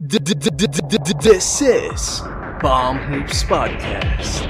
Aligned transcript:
This 0.00 1.62
is 1.62 2.20
Bomb 2.58 2.98
Hoops 2.98 3.44
Podcast. 3.44 4.42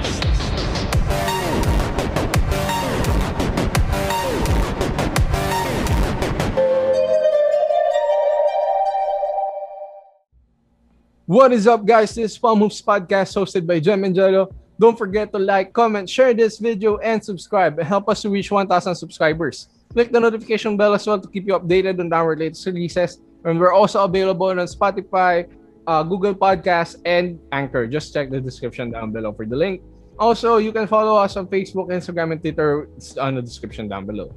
What 11.26 11.52
is 11.52 11.66
up, 11.66 11.84
guys? 11.84 12.14
This 12.14 12.32
is 12.32 12.38
Palm 12.38 12.60
Hoops 12.60 12.80
Podcast 12.80 13.36
hosted 13.36 13.66
by 13.66 13.80
Jem 13.80 14.02
Angelo. 14.06 14.50
Don't 14.80 14.96
forget 14.96 15.30
to 15.32 15.38
like, 15.38 15.74
comment, 15.74 16.08
share 16.08 16.32
this 16.32 16.56
video, 16.56 16.96
and 16.96 17.22
subscribe. 17.22 17.78
Help 17.82 18.08
us 18.08 18.22
to 18.22 18.30
reach 18.30 18.50
1,000 18.50 18.94
subscribers. 18.94 19.68
Click 19.92 20.10
the 20.10 20.20
notification 20.20 20.78
bell 20.78 20.94
as 20.94 21.06
well 21.06 21.20
to 21.20 21.28
keep 21.28 21.46
you 21.46 21.52
updated 21.52 22.00
on 22.00 22.10
our 22.14 22.34
latest 22.34 22.64
releases. 22.64 23.20
And 23.44 23.60
we're 23.60 23.72
also 23.72 24.04
available 24.04 24.48
on 24.48 24.56
Spotify, 24.64 25.48
uh, 25.86 26.02
Google 26.02 26.34
Podcasts, 26.34 26.96
and 27.04 27.38
Anchor. 27.52 27.86
Just 27.86 28.12
check 28.12 28.30
the 28.30 28.40
description 28.40 28.90
down 28.90 29.12
below 29.12 29.32
for 29.32 29.44
the 29.44 29.56
link. 29.56 29.82
Also, 30.18 30.56
you 30.58 30.72
can 30.72 30.86
follow 30.86 31.16
us 31.16 31.36
on 31.36 31.46
Facebook, 31.48 31.90
Instagram, 31.90 32.32
and 32.32 32.40
Twitter 32.40 32.88
It's 32.96 33.18
on 33.18 33.34
the 33.34 33.42
description 33.42 33.88
down 33.88 34.06
below. 34.06 34.32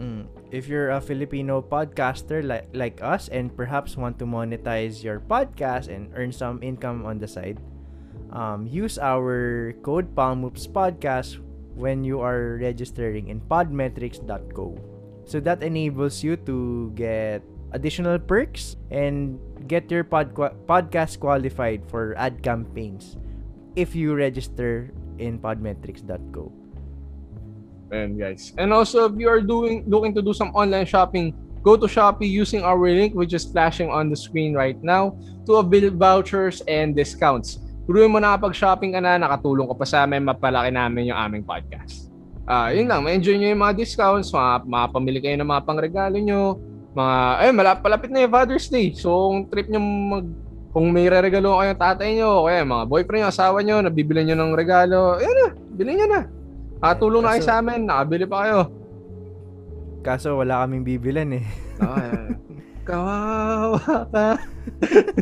Mm. 0.00 0.28
If 0.50 0.68
you're 0.68 0.96
a 0.96 1.00
Filipino 1.00 1.60
podcaster 1.60 2.40
like 2.40 2.68
like 2.72 3.04
us 3.04 3.28
and 3.28 3.52
perhaps 3.52 4.00
want 4.00 4.18
to 4.18 4.26
monetize 4.26 5.04
your 5.04 5.20
podcast 5.20 5.92
and 5.92 6.08
earn 6.16 6.32
some 6.32 6.62
income 6.64 7.04
on 7.04 7.20
the 7.20 7.28
side, 7.28 7.60
um, 8.32 8.64
use 8.64 8.96
our 8.96 9.72
code 9.84 10.08
PalmOops 10.16 10.68
Podcast 10.68 11.36
when 11.76 12.04
you 12.04 12.20
are 12.20 12.56
registering 12.60 13.28
in 13.28 13.40
podmetrics.co. 13.44 14.76
So 15.28 15.38
that 15.44 15.62
enables 15.62 16.24
you 16.24 16.36
to 16.48 16.90
get 16.96 17.44
additional 17.72 18.18
perks 18.18 18.76
and 18.90 19.38
get 19.66 19.90
your 19.90 20.04
pod- 20.04 20.34
podcast 20.66 21.20
qualified 21.20 21.82
for 21.86 22.14
ad 22.18 22.42
campaigns 22.42 23.16
if 23.76 23.94
you 23.94 24.14
register 24.14 24.90
in 25.18 25.38
podmetrics.co. 25.38 26.52
And 27.90 28.18
guys. 28.18 28.54
And 28.58 28.72
also 28.72 29.10
if 29.10 29.18
you 29.18 29.28
are 29.28 29.42
doing 29.42 29.84
looking 29.86 30.14
to 30.14 30.22
do 30.22 30.32
some 30.34 30.54
online 30.54 30.86
shopping, 30.86 31.34
go 31.62 31.76
to 31.76 31.86
Shopee 31.86 32.30
using 32.30 32.62
our 32.62 32.78
link 32.78 33.14
which 33.14 33.34
is 33.34 33.44
flashing 33.44 33.90
on 33.90 34.10
the 34.10 34.16
screen 34.16 34.54
right 34.54 34.78
now 34.82 35.18
to 35.46 35.58
avail 35.58 35.90
vouchers 35.90 36.62
and 36.70 36.94
discounts. 36.94 37.58
Tuloy 37.90 38.06
mo 38.06 38.22
na 38.22 38.38
kapag 38.38 38.54
shopping 38.54 38.94
ka 38.94 39.02
na, 39.02 39.18
nakatulong 39.18 39.66
ka 39.66 39.74
pa 39.74 39.86
sa 39.86 40.06
amin, 40.06 40.22
mapalaki 40.22 40.70
namin 40.70 41.10
yung 41.10 41.18
aming 41.18 41.42
podcast. 41.42 42.06
Uh, 42.46 42.70
yun 42.70 42.86
lang, 42.86 43.02
ma-enjoy 43.02 43.34
nyo 43.34 43.50
yung 43.50 43.62
mga 43.62 43.74
discounts, 43.82 44.30
mga, 44.30 44.62
mapamili 44.66 45.18
kayo 45.18 45.34
ng 45.38 45.50
mga 45.50 45.62
pangregalo 45.66 46.16
nyo, 46.22 46.58
mga, 46.90 47.16
eh, 47.46 47.52
malap, 47.54 47.78
palapit 47.82 48.10
na 48.10 48.26
yung 48.26 48.34
Father's 48.34 48.66
Day. 48.66 48.90
So, 48.94 49.30
kung 49.30 49.46
trip 49.46 49.70
nyo 49.70 49.80
mag, 49.80 50.26
kung 50.70 50.90
may 50.90 51.06
re-regalo 51.10 51.58
kayo 51.58 51.72
tatay 51.74 52.18
nyo, 52.18 52.46
kaya 52.46 52.66
mga 52.66 52.84
boyfriend 52.86 53.20
nyo, 53.26 53.30
asawa 53.30 53.58
nyo, 53.62 53.76
nabibili 53.82 54.22
nyo 54.26 54.36
ng 54.38 54.52
regalo, 54.54 55.18
ayun 55.18 55.36
na, 55.38 55.48
bilhin 55.74 55.96
nyo 56.02 56.06
na. 56.10 56.20
Ah, 56.80 56.94
tulong 56.94 57.22
na 57.22 57.34
kayo 57.36 57.42
sa 57.46 57.58
amin, 57.58 57.86
nakabili 57.86 58.26
pa 58.26 58.46
kayo. 58.46 58.60
Kaso 60.00 60.40
wala 60.40 60.64
kaming 60.64 60.86
bibilan 60.86 61.36
eh. 61.36 61.44
Oh, 61.82 61.92
ayan. 61.92 62.40
Kawawa 62.88 64.08
ka. 64.08 64.28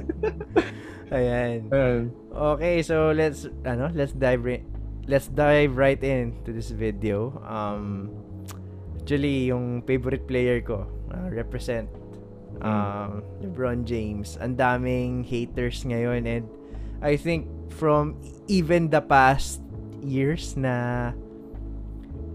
Ayan. 1.14 1.66
Ayan. 1.72 2.02
Okay, 2.30 2.84
so 2.86 3.10
let's 3.10 3.50
ano, 3.66 3.90
let's 3.96 4.14
dive 4.14 4.44
right 4.46 4.64
let's 5.08 5.26
dive 5.32 5.74
right 5.74 5.98
into 6.04 6.52
this 6.54 6.70
video. 6.70 7.34
Um 7.42 8.12
actually 9.00 9.50
yung 9.50 9.82
favorite 9.88 10.28
player 10.28 10.60
ko 10.60 10.84
uh, 11.12 11.28
represent 11.32 11.88
um 12.64 13.22
LeBron 13.44 13.86
James. 13.86 14.40
Ang 14.42 14.58
daming 14.58 15.22
haters 15.22 15.84
ngayon 15.84 16.26
and 16.26 16.44
I 17.04 17.14
think 17.14 17.46
from 17.78 18.18
even 18.50 18.90
the 18.90 19.04
past 19.04 19.62
years 20.02 20.58
na 20.58 21.12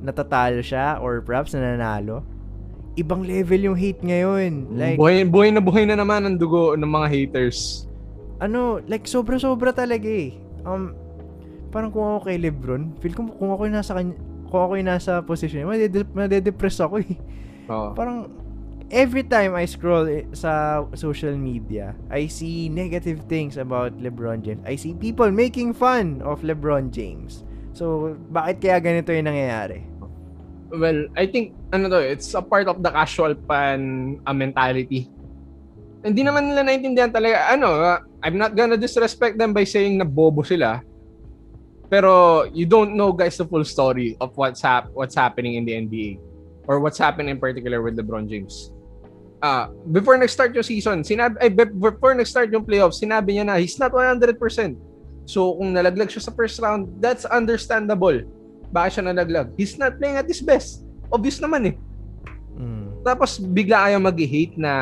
natatalo 0.03 0.64
siya 0.64 1.00
or 1.00 1.24
perhaps 1.24 1.56
nananalo, 1.56 2.24
ibang 2.96 3.24
level 3.24 3.74
yung 3.74 3.78
hate 3.80 4.00
ngayon. 4.03 4.78
Like 4.78 4.96
buhay, 4.96 5.28
buhay 5.28 5.50
na 5.52 5.59
buhay 5.59 5.84
na 5.84 6.00
naman 6.00 6.24
ang 6.24 6.36
dugo 6.40 6.76
ng 6.76 6.88
mga 6.88 7.08
haters 7.12 7.90
ano, 8.44 8.84
like 8.92 9.08
sobra-sobra 9.08 9.72
talaga 9.72 10.12
eh. 10.12 10.36
Um, 10.68 10.92
parang 11.72 11.96
kung 11.96 12.03
ako 12.03 12.28
kay 12.28 12.38
Lebron, 12.40 12.92
feel 13.00 13.16
ko 13.16 13.24
kung 13.31 13.56
ako 13.56 13.72
yung 13.72 13.78
nasa 13.80 13.96
kanya, 13.96 14.20
kung 14.52 14.62
ako 14.68 14.74
yung 14.76 14.90
nasa 14.92 15.24
position 15.24 15.64
niya, 15.64 16.03
madede-depress 16.12 16.84
ako 16.84 17.00
eh. 17.00 17.16
Oh. 17.72 17.96
Parang 17.96 18.28
every 18.92 19.24
time 19.24 19.56
I 19.56 19.66
scroll 19.66 20.08
sa 20.34 20.84
social 20.96 21.36
media, 21.38 21.96
I 22.10 22.28
see 22.28 22.68
negative 22.68 23.28
things 23.32 23.56
about 23.56 23.96
LeBron 24.00 24.44
James. 24.44 24.64
I 24.66 24.76
see 24.76 24.94
people 24.98 25.32
making 25.32 25.78
fun 25.78 26.20
of 26.26 26.42
LeBron 26.42 26.92
James. 26.92 27.46
So, 27.72 28.18
bakit 28.30 28.62
kaya 28.62 28.78
ganito 28.82 29.14
yung 29.16 29.30
nangyayari? 29.30 29.86
Well, 30.74 31.06
I 31.14 31.30
think, 31.30 31.54
ano 31.70 31.90
to, 31.90 32.02
it's 32.02 32.34
a 32.34 32.42
part 32.42 32.66
of 32.66 32.82
the 32.82 32.90
casual 32.90 33.38
fan 33.46 34.18
uh, 34.26 34.34
mentality 34.34 35.14
hindi 36.04 36.22
naman 36.22 36.52
nila 36.52 36.68
naintindihan 36.68 37.10
talaga, 37.10 37.48
ano, 37.48 37.80
uh, 37.80 38.00
I'm 38.22 38.36
not 38.36 38.60
gonna 38.60 38.76
disrespect 38.76 39.40
them 39.40 39.56
by 39.56 39.64
saying 39.64 39.98
na 39.98 40.06
bobo 40.06 40.44
sila. 40.44 40.84
Pero 41.88 42.44
you 42.52 42.68
don't 42.68 43.00
know 43.00 43.16
guys 43.16 43.40
the 43.40 43.48
full 43.48 43.64
story 43.64 44.20
of 44.20 44.36
what's 44.36 44.60
hap 44.60 44.92
what's 44.92 45.16
happening 45.16 45.56
in 45.56 45.64
the 45.64 45.74
NBA 45.80 46.20
or 46.68 46.84
what's 46.84 47.00
happening 47.00 47.32
in 47.32 47.40
particular 47.40 47.80
with 47.80 47.96
LeBron 47.96 48.28
James. 48.28 48.72
Uh, 49.44 49.68
before 49.92 50.16
nag-start 50.16 50.56
yung 50.56 50.64
season, 50.64 51.04
sinabi, 51.04 51.36
ay, 51.44 51.52
before 51.52 52.16
nag-start 52.16 52.48
yung 52.56 52.64
playoffs, 52.64 53.04
sinabi 53.04 53.36
niya 53.36 53.44
na 53.44 53.59
he's 53.59 53.76
not 53.76 53.92
100%. 53.92 54.40
So 55.28 55.59
kung 55.59 55.76
nalaglag 55.76 56.08
siya 56.08 56.24
sa 56.24 56.31
first 56.31 56.64
round, 56.64 56.88
that's 57.04 57.28
understandable. 57.28 58.24
Bakit 58.72 58.92
siya 59.00 59.03
nalaglag? 59.12 59.52
He's 59.59 59.76
not 59.76 60.00
playing 60.00 60.16
at 60.16 60.32
his 60.32 60.40
best. 60.40 60.88
Obvious 61.12 61.44
naman 61.44 61.76
eh. 61.76 61.76
Mm. 62.56 63.03
Tapos 63.03 63.36
bigla 63.36 63.84
kayo 63.92 64.00
mag-hate 64.00 64.56
na 64.56 64.74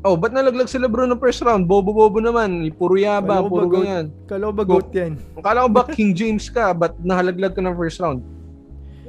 Oh, 0.00 0.16
ba't 0.16 0.32
nalaglag 0.32 0.64
si 0.64 0.80
Lebron 0.80 1.12
ng 1.12 1.20
first 1.20 1.44
round? 1.44 1.68
Bobo-bobo 1.68 2.24
naman. 2.24 2.72
Puro 2.72 2.96
yaba, 2.96 3.44
puro 3.44 3.68
ganyan. 3.68 4.08
Kala 4.24 4.48
ko 4.48 4.54
ba 4.56 4.64
goat 4.64 4.88
yan? 4.96 5.20
Kala 5.44 5.68
ko 5.68 5.70
ba 5.76 5.82
King 5.92 6.16
James 6.16 6.48
ka? 6.48 6.72
Ba't 6.72 6.96
nahalaglag 7.04 7.52
ka 7.52 7.60
ng 7.60 7.76
first 7.76 8.00
round? 8.00 8.24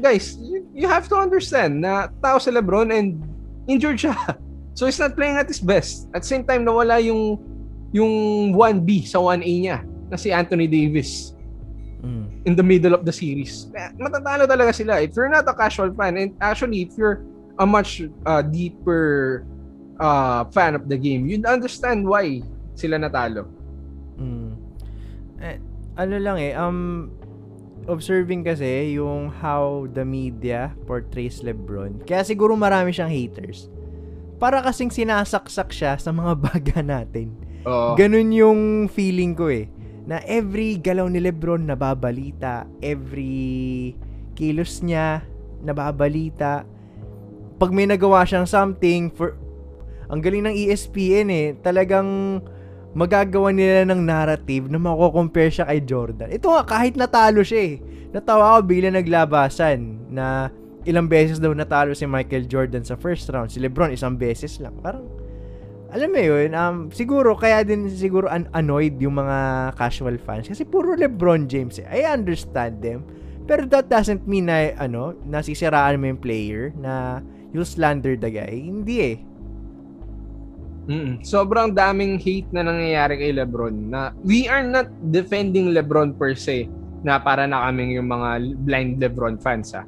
Guys, 0.04 0.36
you, 0.44 0.68
you 0.76 0.92
have 0.92 1.08
to 1.08 1.16
understand 1.16 1.80
na 1.80 2.12
tao 2.20 2.44
si 2.44 2.52
Lebron 2.52 2.92
and 2.92 3.24
injured 3.72 4.04
siya. 4.04 4.18
So 4.74 4.88
he's 4.88 5.00
not 5.00 5.16
playing 5.16 5.36
at 5.38 5.48
his 5.48 5.60
best. 5.60 6.08
At 6.16 6.24
the 6.24 6.30
same 6.30 6.48
time, 6.48 6.64
nawala 6.64 7.04
yung 7.04 7.40
yung 7.92 8.56
1B 8.56 9.04
sa 9.04 9.20
1A 9.20 9.44
niya 9.44 9.84
na 10.08 10.16
si 10.16 10.32
Anthony 10.32 10.68
Davis 10.68 11.36
mm. 12.04 12.48
in 12.48 12.56
the 12.56 12.64
middle 12.64 12.96
of 12.96 13.04
the 13.04 13.12
series. 13.12 13.68
Matatalo 14.00 14.48
talaga 14.48 14.72
sila. 14.72 15.00
If 15.04 15.16
you're 15.16 15.32
not 15.32 15.48
a 15.48 15.56
casual 15.56 15.92
fan, 15.96 16.16
and 16.16 16.32
actually, 16.40 16.88
if 16.88 16.96
you're 16.96 17.24
a 17.60 17.68
much 17.68 18.04
uh, 18.26 18.42
deeper 18.42 19.44
uh, 20.00 20.48
fan 20.56 20.76
of 20.76 20.88
the 20.88 20.98
game, 20.98 21.28
you'd 21.28 21.46
understand 21.46 22.08
why 22.08 22.40
sila 22.76 22.96
natalo. 22.96 23.48
Mm. 24.16 24.56
Eh, 25.42 25.58
ano 26.00 26.16
lang 26.16 26.38
eh, 26.40 26.56
um, 26.56 27.12
observing 27.90 28.46
kasi 28.46 28.96
yung 28.96 29.28
how 29.28 29.90
the 29.92 30.06
media 30.06 30.72
portrays 30.86 31.42
LeBron. 31.42 32.06
Kaya 32.06 32.24
siguro 32.24 32.54
marami 32.54 32.94
siyang 32.94 33.10
haters. 33.12 33.68
Para 34.42 34.66
kasing 34.66 34.90
sinasaksak 34.90 35.70
siya 35.70 36.02
sa 36.02 36.10
mga 36.10 36.34
baga 36.50 36.82
natin. 36.82 37.38
Uh, 37.62 37.94
Ganun 37.94 38.34
yung 38.34 38.62
feeling 38.90 39.38
ko 39.38 39.54
eh. 39.54 39.70
Na 40.10 40.18
every 40.26 40.82
galaw 40.82 41.06
ni 41.06 41.22
Lebron 41.22 41.70
nababalita. 41.70 42.66
Every 42.82 43.94
kilos 44.34 44.82
niya 44.82 45.22
nababalita. 45.62 46.66
Pag 47.62 47.70
may 47.70 47.86
nagawa 47.86 48.26
siyang 48.26 48.50
something 48.50 49.14
for 49.14 49.38
ang 50.10 50.20
galing 50.20 50.44
ng 50.44 50.56
ESPN 50.58 51.32
eh, 51.32 51.48
talagang 51.64 52.42
magagawa 52.92 53.56
nila 53.56 53.88
ng 53.88 54.02
narrative 54.04 54.68
na 54.68 54.76
mako-compare 54.76 55.48
siya 55.48 55.70
kay 55.70 55.80
Jordan. 55.88 56.28
Ito 56.28 56.52
nga, 56.52 56.68
kahit 56.68 57.00
natalo 57.00 57.40
siya 57.40 57.62
eh. 57.64 57.74
Natawa 58.12 58.60
ako 58.60 58.68
bigla 58.68 58.92
naglabasan 58.92 60.12
na 60.12 60.52
ilang 60.86 61.06
beses 61.06 61.38
daw 61.38 61.54
natalo 61.54 61.94
si 61.94 62.10
Michael 62.10 62.50
Jordan 62.50 62.82
sa 62.82 62.98
first 62.98 63.30
round. 63.30 63.54
Si 63.54 63.62
Lebron 63.62 63.94
isang 63.94 64.18
beses 64.18 64.58
lang. 64.58 64.74
Parang, 64.82 65.06
alam 65.92 66.10
mo 66.10 66.22
yun, 66.24 66.56
um, 66.56 66.88
siguro 66.90 67.36
kaya 67.36 67.68
din 67.68 67.92
siguro 67.92 68.32
un- 68.32 68.50
annoyed 68.56 68.96
yung 68.98 69.20
mga 69.20 69.72
casual 69.76 70.16
fans 70.16 70.48
kasi 70.48 70.64
puro 70.64 70.96
LeBron 70.96 71.52
James 71.52 71.78
eh. 71.84 71.88
I 71.92 72.08
understand 72.08 72.80
them. 72.80 73.04
Pero 73.46 73.68
that 73.68 73.92
doesn't 73.92 74.24
mean 74.24 74.48
na, 74.48 74.72
ano, 74.80 75.18
nasisiraan 75.28 76.00
mo 76.00 76.08
yung 76.16 76.22
player 76.22 76.72
na 76.80 77.20
you'll 77.52 77.68
slander 77.68 78.16
the 78.16 78.32
guy. 78.32 78.56
Hindi 78.56 78.96
eh. 79.04 79.18
Mm-mm. 80.90 81.22
Sobrang 81.22 81.78
daming 81.78 82.18
hate 82.18 82.50
na 82.50 82.66
nangyayari 82.66 83.22
kay 83.22 83.32
LeBron 83.38 83.94
na 83.94 84.18
we 84.26 84.50
are 84.50 84.66
not 84.66 84.90
defending 85.14 85.78
LeBron 85.78 86.18
per 86.18 86.34
se 86.34 86.66
na 87.06 87.22
para 87.22 87.46
na 87.46 87.70
kaming 87.70 88.02
yung 88.02 88.10
mga 88.10 88.30
blind 88.66 88.98
LeBron 88.98 89.38
fans 89.38 89.78
ah. 89.78 89.86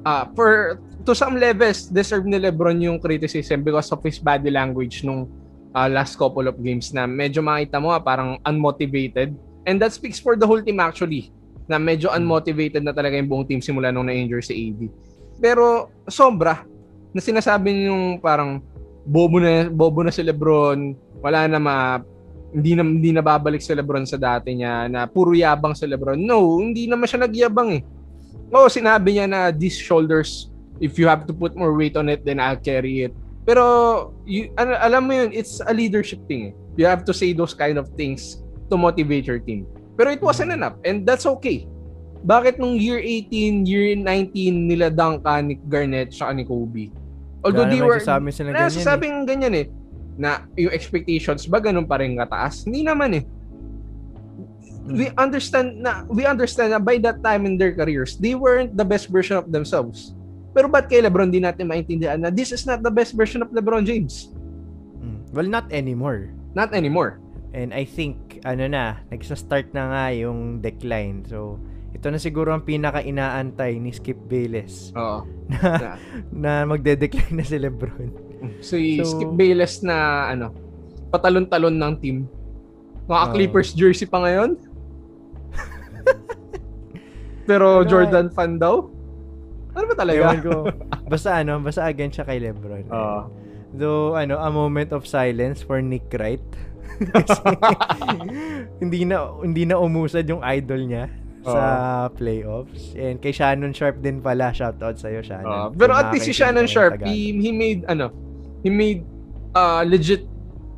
Uh, 0.00 0.24
for 0.32 0.80
to 1.04 1.12
some 1.12 1.36
levels 1.36 1.92
deserve 1.92 2.24
ni 2.24 2.40
LeBron 2.40 2.80
yung 2.80 2.96
criticism 2.96 3.60
because 3.60 3.92
of 3.92 4.00
his 4.00 4.16
body 4.16 4.48
language 4.48 5.04
nung 5.04 5.28
uh, 5.76 5.88
last 5.88 6.16
couple 6.16 6.48
of 6.48 6.56
games 6.60 6.92
na 6.96 7.04
medyo 7.04 7.44
makita 7.44 7.78
mo 7.78 7.92
ah, 7.92 8.00
parang 8.00 8.40
unmotivated. 8.48 9.36
And 9.68 9.76
that 9.84 9.92
speaks 9.92 10.16
for 10.16 10.34
the 10.40 10.48
whole 10.48 10.60
team 10.64 10.80
actually 10.80 11.32
na 11.70 11.78
medyo 11.78 12.10
unmotivated 12.10 12.82
na 12.82 12.90
talaga 12.90 13.14
yung 13.20 13.28
buong 13.30 13.46
team 13.46 13.60
simula 13.62 13.92
nung 13.92 14.08
na-injure 14.08 14.42
si 14.42 14.72
AD. 14.72 14.80
Pero 15.38 15.92
sobra 16.10 16.66
na 17.14 17.20
sinasabi 17.22 17.86
yung 17.86 18.18
parang 18.18 18.58
bobo 19.06 19.38
na 19.38 19.70
bobo 19.70 20.02
na 20.02 20.12
si 20.12 20.20
LeBron, 20.26 20.96
wala 21.22 21.46
na 21.46 21.58
ma 21.62 21.76
hindi 22.50 22.74
na 22.74 22.82
hindi 22.82 23.10
na 23.14 23.22
babalik 23.22 23.62
si 23.62 23.70
LeBron 23.70 24.02
sa 24.02 24.18
dati 24.18 24.58
niya 24.58 24.90
na 24.90 25.06
puro 25.06 25.30
yabang 25.30 25.78
si 25.78 25.86
LeBron. 25.86 26.18
No, 26.18 26.58
hindi 26.58 26.90
naman 26.90 27.06
siya 27.06 27.22
nagyabang 27.22 27.70
eh. 27.78 27.82
Oo, 28.50 28.66
sinabi 28.66 29.18
niya 29.18 29.26
na 29.30 29.40
these 29.54 29.78
shoulders 29.78 30.50
if 30.82 30.98
you 30.98 31.06
have 31.06 31.28
to 31.28 31.34
put 31.34 31.54
more 31.54 31.76
weight 31.76 31.94
on 31.94 32.08
it 32.08 32.24
then 32.26 32.42
I'll 32.42 32.58
carry 32.58 33.06
it. 33.08 33.12
Pero 33.46 34.12
you, 34.26 34.52
al- 34.60 34.78
alam 34.78 35.08
mo 35.08 35.12
yun, 35.16 35.30
it's 35.32 35.62
a 35.64 35.72
leadership 35.72 36.20
thing. 36.26 36.50
Eh. 36.50 36.52
You 36.78 36.86
have 36.86 37.04
to 37.08 37.14
say 37.14 37.32
those 37.32 37.54
kind 37.54 37.78
of 37.78 37.88
things 37.94 38.42
to 38.70 38.76
motivate 38.76 39.26
your 39.26 39.40
team. 39.40 39.66
Pero 39.98 40.10
it 40.10 40.22
wasn't 40.22 40.52
enough 40.54 40.76
and 40.84 41.06
that's 41.06 41.26
okay. 41.26 41.66
Bakit 42.20 42.60
nung 42.60 42.76
year 42.76 43.00
18, 43.00 43.64
year 43.64 43.96
19 43.96 44.68
nila 44.68 44.92
Duncan, 44.92 45.48
ni 45.48 45.54
Garnett, 45.56 46.12
saka 46.12 46.36
ni 46.36 46.44
Kobe? 46.44 46.92
Although 47.40 47.64
Wala 47.64 47.72
they 47.72 47.80
were 47.80 47.96
sasabi 47.96 48.28
sila 48.28 48.52
ganyan, 48.52 48.76
eh. 48.76 49.24
ganyan 49.24 49.54
eh 49.56 49.66
na 50.20 50.44
yung 50.52 50.68
expectations 50.76 51.48
ba 51.48 51.64
ganun 51.64 51.88
pa 51.88 51.96
rin 51.96 52.12
kataas? 52.20 52.68
Hindi 52.68 52.84
naman 52.84 53.16
eh. 53.16 53.24
We 54.90 55.06
understand 55.14 55.80
na 55.80 56.02
we 56.06 56.26
understand 56.26 56.74
na 56.74 56.80
by 56.82 56.98
that 57.06 57.22
time 57.22 57.46
in 57.46 57.54
their 57.56 57.72
careers, 57.72 58.18
they 58.18 58.34
weren't 58.34 58.74
the 58.74 58.84
best 58.84 59.08
version 59.08 59.38
of 59.38 59.50
themselves. 59.50 60.14
Pero 60.50 60.66
ba't 60.66 60.90
kay 60.90 60.98
LeBron 60.98 61.30
di 61.30 61.38
natin 61.38 61.70
maintindihan 61.70 62.18
na 62.18 62.28
this 62.28 62.50
is 62.50 62.66
not 62.66 62.82
the 62.82 62.90
best 62.90 63.14
version 63.14 63.38
of 63.38 63.54
LeBron 63.54 63.86
James? 63.86 64.34
Mm. 64.98 65.30
Well, 65.30 65.46
not 65.46 65.70
anymore. 65.70 66.34
Not 66.58 66.74
anymore. 66.74 67.22
And 67.54 67.74
I 67.74 67.86
think, 67.86 68.42
ano 68.46 68.66
na, 68.66 68.98
nagsa-start 69.10 69.74
na 69.74 69.90
nga 69.90 70.04
yung 70.14 70.58
decline. 70.62 71.26
So, 71.26 71.58
ito 71.90 72.06
na 72.10 72.18
siguro 72.18 72.54
ang 72.54 72.62
pinaka-inaantay 72.62 73.78
ni 73.82 73.90
Skip 73.90 74.18
Bayless 74.30 74.94
Oo. 74.94 75.26
na, 75.50 75.98
na 76.30 76.52
magde-decline 76.66 77.34
na 77.34 77.46
si 77.46 77.58
LeBron. 77.58 78.10
Si 78.62 79.02
So- 79.02 79.18
Skip 79.18 79.34
Bayless 79.34 79.82
na 79.82 80.30
ano, 80.30 80.54
patalon-talon 81.10 81.74
ng 81.74 81.94
team. 81.98 82.18
Mga 83.10 83.22
Oo. 83.26 83.32
Clippers 83.34 83.70
jersey 83.74 84.06
pa 84.06 84.22
ngayon. 84.22 84.54
Pero 87.44 87.80
Ano, 87.80 87.88
Jordan 87.88 88.28
fan 88.28 88.56
daw? 88.56 88.88
Ano 89.70 89.84
ba 89.86 89.94
talaga? 89.94 90.18
Ewan 90.18 90.40
ko. 90.40 90.54
Basta 91.12 91.30
ano, 91.36 91.58
basta 91.58 91.86
against 91.86 92.18
siya 92.18 92.26
kay 92.26 92.38
LeBron. 92.38 92.86
Oo. 92.86 93.20
Though, 93.70 94.14
ano, 94.14 94.38
a 94.38 94.46
moment 94.46 94.90
of 94.90 95.06
silence 95.06 95.58
for 95.58 95.78
Nick 95.78 96.06
Wright. 96.12 96.42
Kasi, 97.14 97.42
hindi 98.82 99.02
na 99.02 99.30
hindi 99.38 99.64
na 99.64 99.78
umusad 99.78 100.26
yung 100.26 100.42
idol 100.42 100.84
niya 100.84 101.06
sa 101.40 101.62
playoffs. 102.12 102.92
And 102.94 103.18
kay 103.18 103.32
Shannon 103.32 103.72
Sharp 103.72 103.98
din 103.98 104.20
pala, 104.20 104.52
shoutout 104.52 104.98
sa 104.98 105.08
iyo 105.08 105.22
Shannon. 105.22 105.48
Uh, 105.48 105.68
pero 105.72 105.94
at 105.94 106.12
least 106.12 106.26
si 106.26 106.34
Shannon 106.34 106.68
Sharp, 106.68 106.98
Tagalog. 106.98 107.10
he, 107.10 107.32
he 107.32 107.50
made, 107.50 107.82
ano, 107.86 108.12
he 108.60 108.68
made 108.68 109.02
uh, 109.54 109.80
legit 109.80 110.28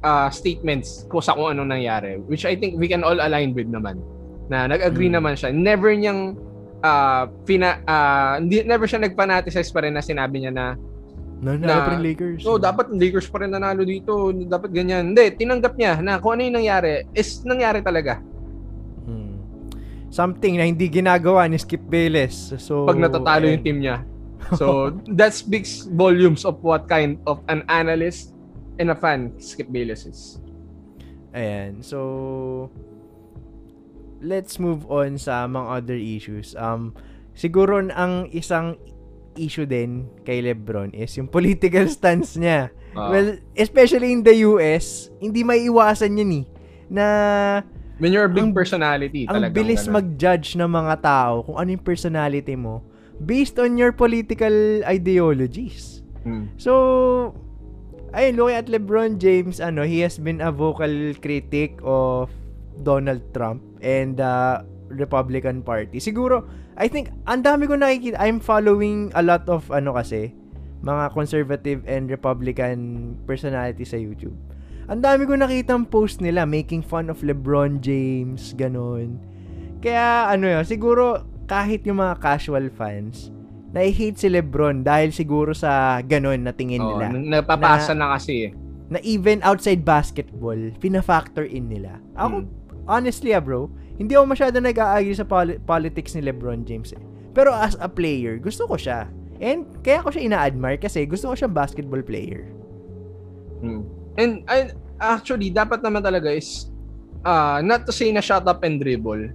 uh, 0.00 0.30
statements 0.30 1.04
kung 1.08 1.20
sa 1.20 1.34
kung 1.34 1.50
anong 1.50 1.72
nangyari. 1.72 2.22
Which 2.24 2.46
I 2.46 2.54
think 2.54 2.78
we 2.78 2.86
can 2.86 3.02
all 3.02 3.18
align 3.18 3.52
with 3.52 3.66
naman. 3.66 3.98
Na 4.46 4.64
nag-agree 4.64 5.08
Hmm. 5.08 5.18
naman 5.18 5.34
siya. 5.34 5.50
Never 5.50 5.90
niyang, 5.90 6.38
uh, 6.82 7.30
pina, 7.46 7.80
uh, 7.86 8.42
hindi, 8.42 8.66
never 8.66 8.84
siya 8.84 9.00
nag-fanaticize 9.00 9.70
pa 9.70 9.86
rin 9.86 9.94
na 9.94 10.02
sinabi 10.02 10.42
niya 10.42 10.52
na, 10.52 10.66
No, 11.42 11.58
no, 11.58 11.66
na- 11.66 11.82
pa 11.82 11.98
rin 11.98 12.06
Lakers. 12.06 12.46
oh, 12.46 12.54
dapat 12.54 12.94
Lakers 12.94 13.26
pa 13.26 13.42
rin 13.42 13.50
nanalo 13.50 13.82
dito. 13.82 14.30
Dapat 14.30 14.70
ganyan. 14.70 15.10
Hindi, 15.10 15.34
tinanggap 15.34 15.74
niya 15.74 15.98
na 15.98 16.22
kung 16.22 16.38
ano 16.38 16.46
yung 16.46 16.62
nangyari, 16.62 17.02
is 17.18 17.42
nangyari 17.42 17.82
talaga. 17.82 18.22
Hmm. 19.02 19.42
Something 20.06 20.54
na 20.54 20.70
hindi 20.70 20.86
ginagawa 20.86 21.50
ni 21.50 21.58
Skip 21.58 21.82
Bayless. 21.82 22.54
So, 22.62 22.86
Pag 22.86 23.02
natatalo 23.02 23.50
eh, 23.50 23.58
yung 23.58 23.64
team 23.66 23.78
niya. 23.82 24.06
So, 24.58 24.92
that 25.18 25.32
speaks 25.32 25.86
volumes 25.90 26.44
of 26.44 26.60
what 26.62 26.84
kind 26.86 27.16
of 27.26 27.40
an 27.48 27.66
analyst 27.66 28.34
and 28.78 28.90
a 28.90 28.96
fan 28.98 29.32
Skip 29.42 29.66
Bayless 29.66 30.06
is. 30.06 30.38
Ayan. 31.32 31.80
So, 31.82 32.68
let's 34.22 34.56
move 34.62 34.86
on 34.86 35.18
sa 35.18 35.44
mga 35.50 35.66
other 35.82 35.98
issues. 35.98 36.54
Um, 36.54 36.94
siguro 37.34 37.82
ang 37.82 38.30
isang 38.30 38.78
issue 39.34 39.66
din 39.66 40.06
kay 40.22 40.40
Lebron 40.44 40.94
is 40.94 41.12
yung 41.18 41.26
political 41.28 41.84
stance 41.94 42.38
niya. 42.38 42.70
Ah. 42.92 43.08
well, 43.08 43.28
especially 43.56 44.12
in 44.12 44.20
the 44.20 44.44
US, 44.44 45.08
hindi 45.18 45.42
may 45.42 45.64
iwasan 45.66 46.16
yun 46.16 46.44
eh. 46.44 46.46
Na 46.92 47.04
When 47.96 48.12
you're 48.12 48.28
a 48.28 48.32
big 48.32 48.52
ang- 48.52 48.56
personality, 48.56 49.24
ang 49.26 49.40
talagang 49.40 49.56
bilis 49.56 49.88
ganun. 49.88 49.94
mag-judge 50.00 50.48
ng 50.60 50.70
mga 50.70 50.94
tao 51.00 51.34
kung 51.44 51.56
ano 51.56 51.68
yung 51.72 51.84
personality 51.84 52.54
mo 52.54 52.84
based 53.16 53.56
on 53.56 53.78
your 53.80 53.94
political 53.94 54.82
ideologies. 54.84 56.02
Hmm. 56.26 56.52
So, 56.58 57.32
ayun, 58.12 58.36
looking 58.36 58.58
at 58.58 58.66
LeBron 58.68 59.16
James, 59.22 59.56
ano, 59.62 59.86
he 59.86 60.04
has 60.04 60.18
been 60.20 60.42
a 60.44 60.52
vocal 60.52 60.90
critic 61.22 61.78
of 61.80 62.28
Donald 62.82 63.22
Trump 63.32 63.71
and 63.82 64.16
the 64.16 64.62
Republican 64.88 65.60
Party. 65.60 65.98
Siguro, 65.98 66.46
I 66.74 66.88
think, 66.88 67.10
ang 67.26 67.42
dami 67.42 67.66
ko 67.66 67.74
nakikita, 67.74 68.16
I'm 68.16 68.38
following 68.38 69.12
a 69.12 69.20
lot 69.20 69.44
of, 69.48 69.68
ano 69.68 69.92
kasi, 69.92 70.32
mga 70.80 71.12
conservative 71.12 71.80
and 71.84 72.08
Republican 72.08 72.78
personalities 73.22 73.90
sa 73.90 73.98
YouTube. 73.98 74.34
Ang 74.86 75.00
dami 75.00 75.24
ko 75.24 75.34
nakitang 75.34 75.86
post 75.86 76.18
nila 76.18 76.42
making 76.42 76.82
fun 76.82 77.06
of 77.06 77.22
LeBron 77.22 77.78
James, 77.78 78.52
ganun. 78.52 79.16
Kaya, 79.78 80.28
ano 80.28 80.46
yun, 80.48 80.64
siguro, 80.64 81.22
kahit 81.46 81.82
yung 81.84 81.98
mga 81.98 82.18
casual 82.18 82.66
fans, 82.68 83.30
na-hate 83.72 84.20
si 84.20 84.28
LeBron 84.28 84.84
dahil 84.84 85.16
siguro 85.16 85.56
sa 85.56 85.96
ganun 86.04 86.44
na 86.44 86.52
tingin 86.52 86.76
nila. 86.84 87.08
n- 87.08 87.32
napapasa 87.32 87.96
na, 87.96 88.12
kasi 88.12 88.48
eh. 88.48 88.52
Na 88.92 89.00
even 89.00 89.40
outside 89.40 89.80
basketball, 89.80 90.58
pina-factor 90.76 91.42
in 91.42 91.72
nila. 91.72 91.96
Ako, 92.12 92.44
Hmm. 92.44 92.48
Honestly 92.86 93.34
ah 93.36 93.42
bro, 93.42 93.70
hindi 94.00 94.16
ako 94.16 94.34
masyado 94.34 94.56
nag-a-agree 94.58 95.16
sa 95.16 95.26
poli- 95.26 95.60
politics 95.62 96.16
ni 96.16 96.24
LeBron 96.24 96.66
James 96.66 96.90
eh. 96.96 97.02
Pero 97.32 97.52
as 97.52 97.78
a 97.80 97.88
player, 97.88 98.36
gusto 98.36 98.68
ko 98.68 98.76
siya. 98.76 99.08
And 99.42 99.66
kaya 99.82 100.04
ko 100.04 100.12
siya 100.12 100.26
ina-admire 100.26 100.78
kasi 100.78 101.04
gusto 101.08 101.32
ko 101.32 101.34
siyang 101.34 101.56
basketball 101.56 102.04
player. 102.04 102.46
Hmm. 103.62 103.86
And 104.20 104.44
I, 104.46 104.74
actually, 105.00 105.50
dapat 105.50 105.80
naman 105.80 106.04
talaga 106.04 106.28
is, 106.28 106.68
uh, 107.24 107.62
not 107.64 107.88
to 107.88 107.92
say 107.94 108.12
na 108.12 108.20
shut 108.20 108.44
up 108.44 108.62
and 108.62 108.78
dribble, 108.78 109.32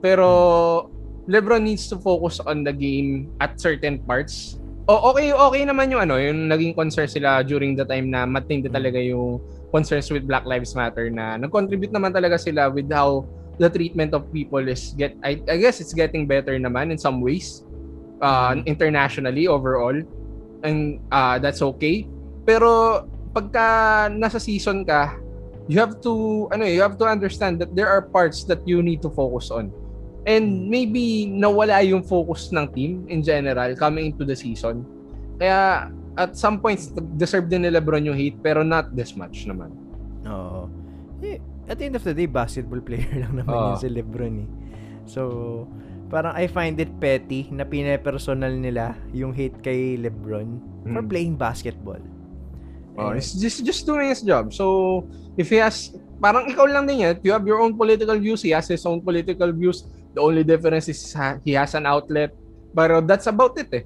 pero 0.00 0.26
LeBron 1.28 1.62
needs 1.62 1.86
to 1.92 1.96
focus 2.00 2.40
on 2.44 2.64
the 2.64 2.72
game 2.72 3.28
at 3.40 3.58
certain 3.60 4.00
parts. 4.04 4.56
O 4.88 5.14
okay, 5.14 5.30
okay 5.30 5.62
naman 5.62 5.92
yung 5.92 6.02
ano, 6.02 6.18
yung 6.18 6.50
naging 6.50 6.74
concern 6.74 7.06
sila 7.06 7.44
during 7.46 7.76
the 7.76 7.86
time 7.86 8.10
na 8.10 8.26
matindi 8.26 8.66
talaga 8.66 8.98
yung 8.98 9.38
concerns 9.70 10.10
with 10.10 10.26
Black 10.26 10.44
Lives 10.44 10.74
Matter 10.74 11.10
na 11.10 11.38
nag-contribute 11.38 11.94
naman 11.94 12.10
talaga 12.10 12.38
sila 12.38 12.70
with 12.70 12.90
how 12.90 13.26
the 13.62 13.70
treatment 13.70 14.14
of 14.16 14.26
people 14.32 14.62
is 14.64 14.96
get 14.96 15.14
I, 15.22 15.38
I 15.46 15.60
guess 15.60 15.78
it's 15.78 15.94
getting 15.94 16.26
better 16.26 16.56
naman 16.58 16.90
in 16.90 16.98
some 16.98 17.20
ways 17.20 17.62
uh, 18.20 18.56
internationally 18.66 19.46
overall. 19.46 19.96
And 20.60 21.00
uh, 21.12 21.40
that's 21.40 21.62
okay. 21.62 22.08
Pero 22.44 23.04
pagka 23.32 24.08
nasa 24.10 24.40
season 24.42 24.84
ka 24.84 25.16
you 25.70 25.78
have 25.78 26.02
to 26.02 26.48
ano 26.50 26.66
eh, 26.66 26.74
you 26.74 26.82
have 26.82 26.98
to 26.98 27.06
understand 27.06 27.62
that 27.62 27.76
there 27.78 27.86
are 27.86 28.02
parts 28.02 28.42
that 28.50 28.64
you 28.66 28.82
need 28.82 29.00
to 29.06 29.10
focus 29.12 29.52
on. 29.54 29.70
And 30.28 30.68
maybe 30.68 31.30
nawala 31.30 31.80
yung 31.86 32.04
focus 32.04 32.52
ng 32.52 32.74
team 32.76 32.92
in 33.08 33.24
general 33.24 33.72
coming 33.78 34.12
into 34.12 34.26
the 34.26 34.36
season. 34.36 34.84
Kaya 35.40 35.88
at 36.20 36.36
some 36.36 36.60
points 36.60 36.92
deserve 37.16 37.48
din 37.48 37.64
ni 37.64 37.70
LeBron 37.70 38.04
yung 38.04 38.14
hate 38.14 38.36
pero 38.38 38.60
not 38.60 38.92
this 38.92 39.16
much 39.16 39.48
naman 39.48 39.72
Oo. 40.22 40.68
Eh, 41.20 41.40
at 41.64 41.76
the 41.76 41.84
end 41.84 41.96
of 41.96 42.04
the 42.04 42.12
day, 42.12 42.24
basketball 42.24 42.80
player 42.80 43.08
lang 43.24 43.32
naman 43.34 43.48
Oo. 43.48 43.72
yun 43.72 43.76
si 43.76 43.88
LeBron 43.88 44.34
eh. 44.36 44.48
So, 45.04 45.20
parang 46.06 46.36
I 46.36 46.44
find 46.44 46.76
it 46.76 46.92
petty 46.96 47.48
na 47.48 47.64
pinapersonal 47.64 48.52
nila 48.52 48.94
yung 49.10 49.32
hate 49.32 49.56
kay 49.60 49.96
LeBron 49.96 50.48
for 50.84 51.00
Mm. 51.00 51.08
playing 51.08 51.34
basketball. 51.36 52.00
Oh, 52.96 53.12
Eh, 53.12 53.20
he's 53.20 53.32
just 53.32 53.64
just 53.64 53.82
doing 53.84 54.08
his 54.08 54.20
job. 54.20 54.52
So, 54.52 55.04
if 55.36 55.48
he 55.48 55.56
has 55.56 55.92
parang 56.18 56.48
ikaw 56.48 56.68
lang 56.68 56.84
din 56.84 57.00
yan, 57.00 57.16
if 57.16 57.24
you 57.24 57.32
have 57.32 57.44
your 57.44 57.60
own 57.60 57.72
political 57.72 58.16
views, 58.16 58.44
he 58.44 58.52
has 58.52 58.68
his 58.68 58.84
own 58.84 59.00
political 59.00 59.48
views. 59.50 59.88
The 60.12 60.20
only 60.20 60.44
difference 60.44 60.88
is 60.88 61.00
he 61.40 61.56
has 61.56 61.72
an 61.72 61.84
outlet. 61.84 62.36
Uh, 62.72 63.00
that's 63.00 63.24
about 63.24 63.56
it 63.56 63.70
eh. 63.72 63.84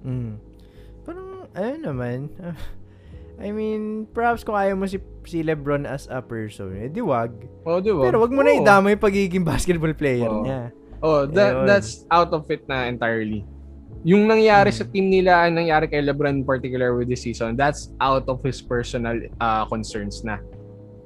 Mm. 0.00 0.36
Ayun 1.54 1.80
naman. 1.82 2.18
I 3.38 3.54
mean, 3.54 4.10
perhaps 4.10 4.42
kung 4.42 4.58
ayaw 4.58 4.74
mo 4.74 4.84
si, 4.84 4.98
si 5.22 5.46
Lebron 5.46 5.86
as 5.86 6.10
a 6.10 6.18
person, 6.18 6.74
eh, 6.74 6.90
di 6.90 6.98
wag. 6.98 7.30
Oh, 7.62 7.78
di 7.78 7.94
ba? 7.94 8.02
Pero 8.02 8.18
wag 8.18 8.34
mo 8.34 8.42
na 8.42 8.50
Oo. 8.50 8.58
idamay 8.58 8.98
yung 8.98 9.04
pagiging 9.04 9.44
basketball 9.54 9.94
player 9.94 10.26
Oo. 10.26 10.42
niya. 10.42 10.74
Oh, 10.98 11.22
that, 11.22 11.54
Ayun. 11.54 11.66
that's 11.70 12.02
out 12.10 12.34
of 12.34 12.42
it 12.50 12.66
na 12.66 12.90
entirely. 12.90 13.46
Yung 14.02 14.26
nangyari 14.26 14.74
Hmm. 14.74 14.78
sa 14.78 14.84
team 14.90 15.06
nila, 15.06 15.46
ang 15.46 15.54
nangyari 15.54 15.86
kay 15.86 16.02
LeBron 16.02 16.42
in 16.42 16.46
particular 16.46 16.98
with 16.98 17.06
this 17.06 17.22
season, 17.22 17.54
that's 17.54 17.94
out 18.02 18.26
of 18.26 18.42
his 18.42 18.58
personal 18.58 19.14
uh, 19.38 19.62
concerns 19.66 20.26
na. 20.26 20.42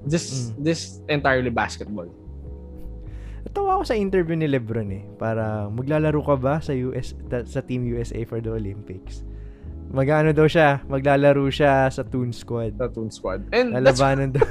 This 0.03 0.51
Mm. 0.51 0.65
this 0.67 0.81
entirely 1.07 1.53
basketball. 1.53 2.09
Natawa 3.45 3.79
ako 3.79 3.85
sa 3.87 3.95
interview 3.95 4.35
ni 4.35 4.51
Lebron 4.51 4.89
eh. 4.91 5.05
Para 5.15 5.69
maglalaro 5.69 6.19
ka 6.25 6.35
ba 6.35 6.59
sa 6.59 6.73
US 6.91 7.15
sa 7.47 7.61
Team 7.61 7.87
USA 7.87 8.25
for 8.25 8.41
the 8.41 8.51
Olympics? 8.51 9.23
Magano 9.93 10.33
daw 10.33 10.49
siya? 10.49 10.81
Maglalaro 10.89 11.45
siya 11.53 11.93
sa 11.93 12.01
Toon 12.01 12.33
Squad. 12.33 12.81
Sa 12.81 12.89
Toon 12.89 13.13
Squad. 13.13 13.45
And 13.53 13.77
that's, 13.77 14.01
Lalabanan 14.01 14.33
daw. 14.33 14.45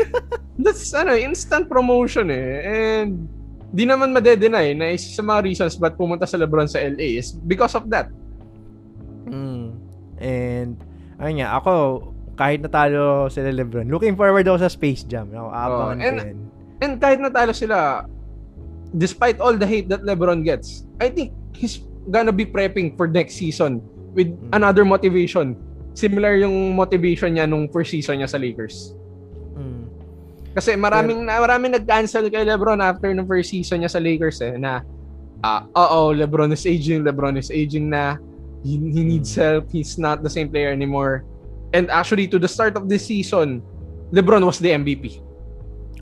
that's 0.62 0.94
ano, 0.94 1.18
instant 1.18 1.66
promotion 1.66 2.30
eh. 2.30 2.62
And 2.62 3.26
di 3.74 3.82
naman 3.82 4.14
madedenay 4.14 4.78
na 4.78 4.94
isa 4.94 5.10
sa 5.10 5.26
mga 5.26 5.42
reasons 5.42 5.74
ba't 5.74 5.98
pumunta 5.98 6.22
sa 6.22 6.38
LeBron 6.38 6.70
sa 6.70 6.78
LA 6.78 7.18
is 7.18 7.34
because 7.34 7.74
of 7.74 7.90
that. 7.90 8.06
Mm. 9.26 9.74
And 10.22 10.78
ayun 11.18 11.42
nga, 11.42 11.58
ako 11.58 11.72
kahit 12.38 12.62
natalo 12.62 13.26
sila 13.26 13.50
Lebron, 13.50 13.90
looking 13.90 14.14
forward 14.14 14.46
ako 14.46 14.62
sa 14.62 14.70
Space 14.70 15.02
Jam. 15.02 15.34
Ako, 15.34 15.74
Oh, 15.74 15.98
and- 15.98 16.22
yan. 16.22 16.38
And 16.78 17.02
kahit 17.02 17.18
natalo 17.18 17.50
sila, 17.50 18.06
despite 18.94 19.42
all 19.42 19.58
the 19.58 19.66
hate 19.66 19.90
that 19.90 20.06
LeBron 20.06 20.46
gets, 20.46 20.86
I 21.02 21.10
think 21.10 21.34
he's 21.50 21.82
gonna 22.06 22.30
be 22.30 22.46
prepping 22.46 22.94
for 22.94 23.10
next 23.10 23.34
season 23.34 23.82
with 24.16 24.32
Mm. 24.32 24.56
another 24.56 24.82
motivation. 24.82 25.52
Similar 25.92 26.40
yung 26.40 26.72
motivation 26.72 27.36
niya 27.36 27.44
nung 27.44 27.68
first 27.68 27.92
season 27.92 28.18
niya 28.18 28.28
sa 28.28 28.40
Lakers. 28.40 28.96
Mm. 29.54 29.84
Kasi 30.56 30.72
maraming 30.72 31.20
na 31.20 31.36
maraming 31.36 31.76
nag-cancel 31.76 32.26
kay 32.26 32.42
LeBron 32.42 32.80
after 32.80 33.12
ng 33.12 33.28
first 33.28 33.52
season 33.52 33.84
niya 33.84 33.92
sa 33.92 34.00
Lakers 34.00 34.40
eh 34.40 34.56
na 34.56 34.80
ah 35.44 35.68
oo, 35.68 36.16
LeBron 36.16 36.48
is 36.50 36.64
aging, 36.64 37.04
LeBron 37.04 37.36
is 37.36 37.52
aging 37.52 37.92
na. 37.92 38.16
He, 38.64 38.80
he 38.80 39.04
needs 39.04 39.36
help. 39.36 39.68
He's 39.70 39.94
not 39.94 40.24
the 40.24 40.32
same 40.32 40.48
player 40.50 40.72
anymore. 40.72 41.22
And 41.70 41.86
actually 41.86 42.26
to 42.32 42.40
the 42.40 42.48
start 42.48 42.74
of 42.74 42.88
this 42.88 43.06
season, 43.06 43.62
LeBron 44.10 44.42
was 44.42 44.58
the 44.58 44.72
MVP. 44.74 45.20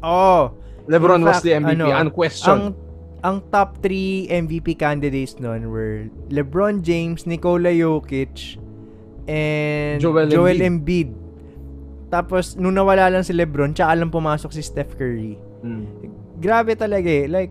Oh, 0.00 0.54
LeBron 0.87 1.21
In 1.21 1.26
was 1.26 1.40
fact, 1.40 1.44
the 1.44 1.52
MVP, 1.56 1.76
ano, 1.76 1.92
unquestioned. 1.92 2.62
ang 2.73 2.76
ang 3.25 3.40
top 3.49 3.81
3 3.81 4.28
MVP 4.28 4.76
candidates 4.76 5.40
noon 5.40 5.73
were 5.73 6.12
LeBron 6.28 6.85
James, 6.85 7.25
Nikola 7.25 7.73
Jokic, 7.73 8.61
and 9.25 9.97
Joel 9.97 10.28
Joel, 10.28 10.61
Embiid. 10.61 10.69
Embiid. 10.69 11.11
Tapos, 12.12 12.54
nung 12.61 12.76
nawala 12.76 13.09
lang 13.09 13.25
si 13.25 13.33
LeBron, 13.33 13.73
tsaka 13.73 13.97
lang 13.97 14.12
pumasok 14.12 14.52
si 14.52 14.61
Steph 14.61 14.95
Curry. 15.00 15.40
Mm. 15.64 15.88
Grabe 16.38 16.76
talaga 16.76 17.09
eh. 17.09 17.25
Like, 17.25 17.50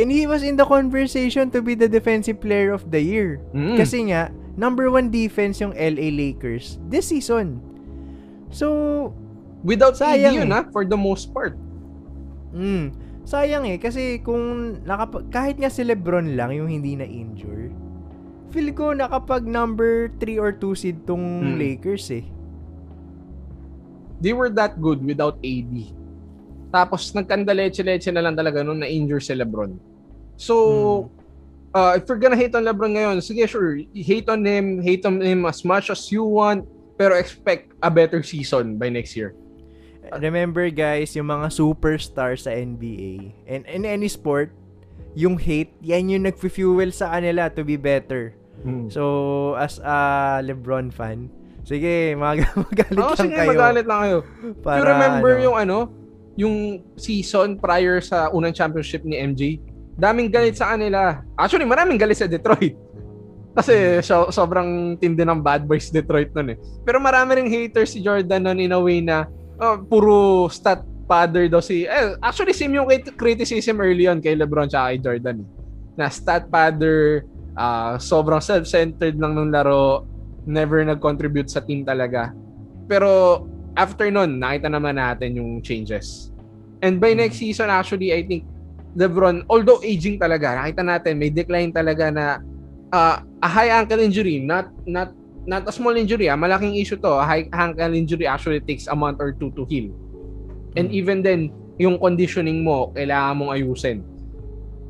and 0.00 0.08
he 0.08 0.24
was 0.24 0.40
in 0.40 0.56
the 0.56 0.64
conversation 0.64 1.52
to 1.52 1.60
be 1.60 1.76
the 1.76 1.86
defensive 1.86 2.40
player 2.40 2.72
of 2.72 2.88
the 2.88 2.98
year. 2.98 3.38
Mm. 3.52 3.76
Kasi 3.76 4.08
nga, 4.08 4.32
number 4.56 4.88
one 4.88 5.12
defense 5.12 5.60
yung 5.60 5.76
LA 5.76 6.08
Lakers 6.08 6.80
this 6.88 7.12
season. 7.12 7.60
So, 8.48 9.12
Without 9.66 9.98
Sayang 9.98 10.32
yun 10.32 10.48
eh. 10.48 10.62
ha, 10.62 10.70
for 10.70 10.86
the 10.86 10.96
most 10.96 11.34
part. 11.34 11.58
Mm. 12.54 13.05
Sayang 13.26 13.66
eh 13.66 13.74
kasi 13.76 14.22
kung 14.22 14.78
nakap- 14.86 15.26
kahit 15.34 15.58
nga 15.58 15.66
si 15.66 15.82
LeBron 15.82 16.38
lang 16.38 16.54
yung 16.54 16.70
hindi 16.70 16.94
na 16.94 17.02
injure. 17.02 17.74
Feel 18.54 18.70
ko 18.70 18.94
nakapag 18.94 19.42
number 19.42 20.14
3 20.22 20.38
or 20.38 20.54
2 20.54 20.78
seed 20.78 21.02
tong 21.02 21.42
Mm. 21.42 21.58
Lakers 21.58 22.06
eh. 22.14 22.22
They 24.22 24.30
were 24.30 24.48
that 24.54 24.78
good 24.78 25.02
without 25.02 25.42
AD. 25.42 25.74
Tapos 26.70 27.10
nagkandaleche-leche 27.10 28.14
na 28.14 28.22
lang 28.22 28.38
talaga 28.38 28.62
nung 28.62 28.78
na-injure 28.80 29.20
si 29.20 29.34
LeBron. 29.34 29.74
So, 30.38 31.10
uh, 31.74 31.98
if 31.98 32.06
we're 32.06 32.22
gonna 32.22 32.38
hate 32.38 32.54
on 32.54 32.62
LeBron 32.62 32.94
ngayon, 32.94 33.18
sige 33.20 33.42
sure, 33.44 33.82
hate 33.92 34.30
on 34.30 34.46
him, 34.46 34.78
hate 34.80 35.02
on 35.02 35.18
him 35.18 35.44
as 35.44 35.66
much 35.66 35.90
as 35.90 36.08
you 36.08 36.22
want, 36.22 36.62
pero 36.94 37.18
expect 37.18 37.74
a 37.82 37.90
better 37.90 38.22
season 38.22 38.78
by 38.78 38.88
next 38.88 39.18
year. 39.18 39.34
Remember 40.22 40.70
guys, 40.70 41.14
yung 41.18 41.26
mga 41.26 41.50
superstars 41.50 42.46
sa 42.46 42.54
NBA 42.54 43.34
and 43.50 43.66
in 43.66 43.82
any 43.82 44.06
sport, 44.06 44.54
yung 45.16 45.40
hate, 45.40 45.72
yan 45.80 46.12
yung 46.12 46.24
nag-fuel 46.28 46.92
sa 46.92 47.16
kanila 47.16 47.48
to 47.48 47.64
be 47.64 47.80
better. 47.80 48.36
Mm. 48.62 48.92
So, 48.92 49.56
as 49.56 49.80
a 49.80 50.38
LeBron 50.44 50.92
fan, 50.92 51.32
sige, 51.64 52.12
mag 52.20 52.44
magalit 52.54 53.00
Oh, 53.00 53.12
lang 53.12 53.18
sige, 53.18 53.36
kayo. 53.36 53.50
magalit 53.50 53.86
lang 53.88 54.00
kayo. 54.04 54.18
Para, 54.60 54.78
you 54.78 54.84
remember 54.84 55.32
ano, 55.32 55.42
yung 55.42 55.56
ano, 55.56 55.78
yung 56.36 56.56
season 57.00 57.56
prior 57.56 57.98
sa 58.04 58.28
unang 58.30 58.52
championship 58.52 59.02
ni 59.08 59.16
MJ? 59.16 59.58
Daming 59.96 60.28
galit 60.28 60.60
sa 60.60 60.76
kanila. 60.76 61.24
Actually, 61.40 61.64
maraming 61.64 61.96
galit 61.96 62.20
sa 62.20 62.28
Detroit. 62.28 62.76
Kasi 63.56 64.04
so, 64.04 64.28
sobrang 64.28 65.00
tindi 65.00 65.24
ng 65.24 65.40
bad 65.40 65.64
boys 65.64 65.88
Detroit 65.88 66.28
nun 66.36 66.52
eh. 66.52 66.58
Pero 66.84 67.00
marami 67.00 67.40
ring 67.40 67.48
haters 67.48 67.96
si 67.96 68.04
Jordan 68.04 68.44
nun 68.44 68.60
in 68.60 68.76
a 68.76 68.76
way 68.76 69.00
na 69.00 69.24
oh, 69.60 69.76
puro 69.84 70.46
stat 70.48 70.82
father 71.06 71.46
daw 71.46 71.62
si... 71.62 71.86
Eh, 71.86 72.18
actually, 72.18 72.52
same 72.52 72.74
yung 72.74 72.86
crit- 72.86 73.14
criticism 73.14 73.78
early 73.78 74.10
on 74.10 74.18
kay 74.18 74.34
LeBron 74.34 74.66
tsaka 74.66 74.94
kay 74.94 74.98
Jordan. 74.98 75.36
eh. 75.42 75.48
Na 75.96 76.10
stat 76.10 76.50
father, 76.50 77.24
ah, 77.54 77.96
sobrang 77.96 78.42
self-centered 78.42 79.16
lang 79.16 79.38
ng 79.38 79.50
laro, 79.54 80.04
never 80.44 80.82
nag-contribute 80.82 81.48
sa 81.48 81.62
team 81.62 81.86
talaga. 81.86 82.34
Pero 82.90 83.42
after 83.78 84.10
nun, 84.10 84.38
nakita 84.38 84.68
naman 84.70 84.98
natin 84.98 85.38
yung 85.38 85.62
changes. 85.62 86.30
And 86.84 87.00
by 87.00 87.16
next 87.16 87.40
season, 87.40 87.72
actually, 87.72 88.12
I 88.12 88.22
think 88.26 88.44
LeBron, 88.96 89.48
although 89.52 89.80
aging 89.84 90.20
talaga, 90.20 90.56
nakita 90.56 90.82
natin 90.84 91.20
may 91.20 91.28
decline 91.28 91.72
talaga 91.72 92.08
na 92.08 92.26
uh, 92.92 93.20
a 93.44 93.48
high 93.48 93.72
ankle 93.72 94.00
injury, 94.00 94.40
not 94.40 94.72
not 94.88 95.12
not 95.46 95.62
a 95.64 95.72
small 95.72 95.94
injury, 95.94 96.26
ah, 96.28 96.36
malaking 96.36 96.74
issue 96.74 96.98
to. 96.98 97.08
A 97.08 97.24
high 97.24 97.46
ankle 97.54 97.94
injury 97.94 98.26
actually 98.26 98.60
takes 98.60 98.90
a 98.90 98.96
month 98.98 99.22
or 99.22 99.30
two 99.32 99.54
to 99.54 99.62
heal. 99.70 99.94
And 100.74 100.90
Mm. 100.90 100.98
even 100.98 101.18
then, 101.22 101.40
yung 101.78 101.96
conditioning 101.96 102.66
mo, 102.66 102.92
kailangan 102.92 103.34
mong 103.38 103.50
ayusin. 103.54 104.02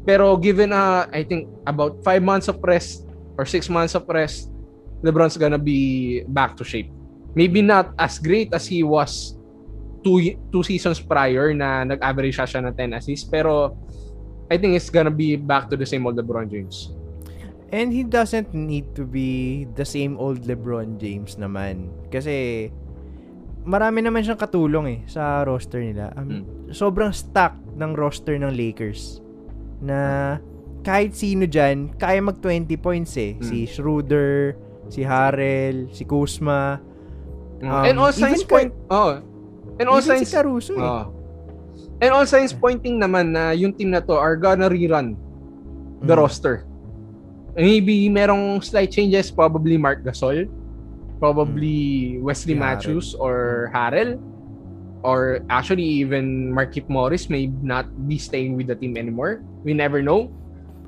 Pero 0.09 0.35
given 0.39 0.73
uh, 0.73 1.07
I 1.13 1.23
think 1.23 1.47
about 1.69 2.01
five 2.03 2.23
months 2.25 2.49
of 2.49 2.59
rest 2.65 3.05
or 3.37 3.45
six 3.45 3.69
months 3.69 3.95
of 3.95 4.09
rest, 4.09 4.51
LeBron's 5.05 5.37
gonna 5.37 5.61
be 5.61 6.23
back 6.31 6.57
to 6.57 6.65
shape. 6.65 6.89
Maybe 7.37 7.61
not 7.61 7.93
as 8.01 8.17
great 8.17 8.55
as 8.57 8.65
he 8.65 8.81
was 8.81 9.37
two 10.01 10.39
two 10.55 10.63
seasons 10.63 11.03
prior 11.03 11.51
na 11.53 11.83
nag-average 11.83 12.39
siya, 12.39 12.47
siya 12.47 12.61
ng 12.65 12.75
10 12.79 12.97
assists 12.97 13.27
pero 13.27 13.75
I 14.47 14.57
think 14.57 14.79
it's 14.79 14.89
gonna 14.89 15.11
be 15.11 15.35
back 15.35 15.67
to 15.69 15.77
the 15.77 15.85
same 15.85 16.07
old 16.07 16.15
LeBron 16.15 16.47
James. 16.47 16.95
And 17.69 17.91
he 17.91 18.07
doesn't 18.07 18.55
need 18.55 18.95
to 18.95 19.03
be 19.03 19.67
the 19.75 19.83
same 19.83 20.15
old 20.17 20.47
LeBron 20.47 21.03
James 21.03 21.35
naman. 21.35 21.91
Kasi 22.15 22.71
marami 23.67 24.07
naman 24.07 24.23
siyang 24.23 24.39
katulong 24.39 24.87
eh 24.87 25.01
sa 25.11 25.43
roster 25.43 25.83
nila. 25.83 26.15
Um, 26.15 26.47
Sobrang 26.71 27.11
stacked 27.11 27.75
ng 27.75 27.99
roster 27.99 28.39
ng 28.39 28.55
Lakers. 28.55 29.19
Na 29.83 30.39
kahit 30.87 31.19
sino 31.19 31.51
dyan, 31.51 31.91
kaya 31.99 32.23
mag 32.23 32.39
20 32.39 32.71
points 32.79 33.19
eh. 33.19 33.35
Mm. 33.35 33.43
Si 33.43 33.57
Schroeder, 33.67 34.55
si 34.87 35.03
Harrell, 35.03 35.91
si 35.91 36.07
Kuzma. 36.07 36.79
Um, 37.59 37.83
and 37.83 37.97
all 37.99 38.15
signs 38.15 38.47
point 38.47 38.71
oh. 38.93 39.19
And 39.83 39.91
all 39.91 39.99
even 39.99 40.23
signs 40.23 40.31
si 40.31 40.37
Caruso 40.39 40.79
eh. 40.79 40.87
oh. 40.87 41.11
And 41.99 42.15
all 42.15 42.29
signs 42.29 42.55
pointing 42.55 43.03
naman 43.03 43.35
na 43.35 43.51
yung 43.51 43.75
team 43.75 43.91
na 43.91 44.05
to 44.05 44.15
are 44.15 44.39
gonna 44.39 44.71
rerun 44.71 45.19
the 46.07 46.15
Mm. 46.15 46.23
roster. 46.23 46.63
Maybe 47.57 48.13
merong 48.13 48.61
slight 48.61 48.93
changes, 48.93 49.33
probably 49.33 49.81
Mark 49.81 50.05
Gasol, 50.05 50.45
probably 51.19 52.21
Wesley 52.21 52.53
Si 52.53 52.61
Matthews 52.61 53.17
or 53.17 53.73
Harrell, 53.73 54.21
or 55.01 55.41
actually 55.49 55.89
even 56.05 56.53
Markif 56.53 56.85
Morris 56.93 57.33
may 57.33 57.49
not 57.65 57.89
be 58.05 58.21
staying 58.21 58.61
with 58.61 58.69
the 58.69 58.77
team 58.77 58.97
anymore. 59.01 59.41
We 59.65 59.73
never 59.73 60.05
know. 60.05 60.29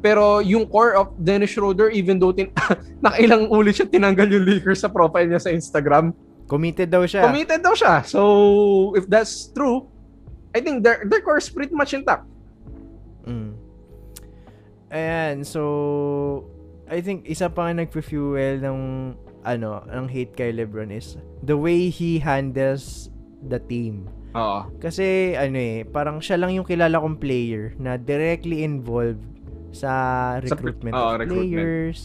Pero 0.04 0.38
yung 0.44 0.68
core 0.68 0.94
of 0.94 1.16
Dennis 1.18 1.56
Schroeder, 1.56 1.88
even 1.90 2.20
though 2.20 2.36
tin 2.36 2.52
nakailang 3.04 3.48
ulit 3.48 3.80
siya 3.80 3.88
tinanggal 3.88 4.28
yung 4.30 4.44
Lakers 4.44 4.84
sa 4.84 4.92
profile 4.92 5.26
niya 5.26 5.42
sa 5.42 5.50
Instagram, 5.50 6.12
Committed 6.48 6.88
daw 6.88 7.04
siya. 7.04 7.28
committed 7.28 7.60
daw 7.60 7.76
siya. 7.76 8.00
So, 8.08 8.96
if 8.96 9.04
that's 9.04 9.52
true, 9.52 9.84
I 10.56 10.64
think 10.64 10.80
their, 10.80 11.04
their 11.04 11.20
core 11.20 11.36
is 11.36 11.48
pretty 11.52 11.76
much 11.76 11.92
intact. 11.92 12.24
Mm. 13.28 13.52
Ayan, 14.88 15.44
so 15.44 16.48
I 16.88 17.04
think 17.04 17.28
isa 17.28 17.52
pa 17.52 17.68
nga 17.68 17.84
nagfu-fuel 17.84 18.64
ng 18.64 18.78
ano, 19.44 19.84
ng 19.86 20.06
hate 20.08 20.34
kay 20.34 20.50
LeBron 20.52 20.92
is 20.92 21.20
the 21.44 21.56
way 21.56 21.92
he 21.92 22.18
handles 22.18 23.12
the 23.44 23.60
team. 23.60 24.08
Oo. 24.36 24.68
Kasi 24.80 25.36
ano 25.36 25.56
eh, 25.56 25.84
parang 25.88 26.20
siya 26.20 26.40
lang 26.40 26.56
yung 26.56 26.66
kilala 26.66 27.00
kong 27.00 27.20
player 27.20 27.72
na 27.80 27.96
directly 27.96 28.64
involved 28.64 29.24
sa 29.72 30.36
recruitment 30.40 30.96
oo, 30.96 31.16
of 31.16 31.20
recruitment. 31.20 31.32
players, 31.36 31.98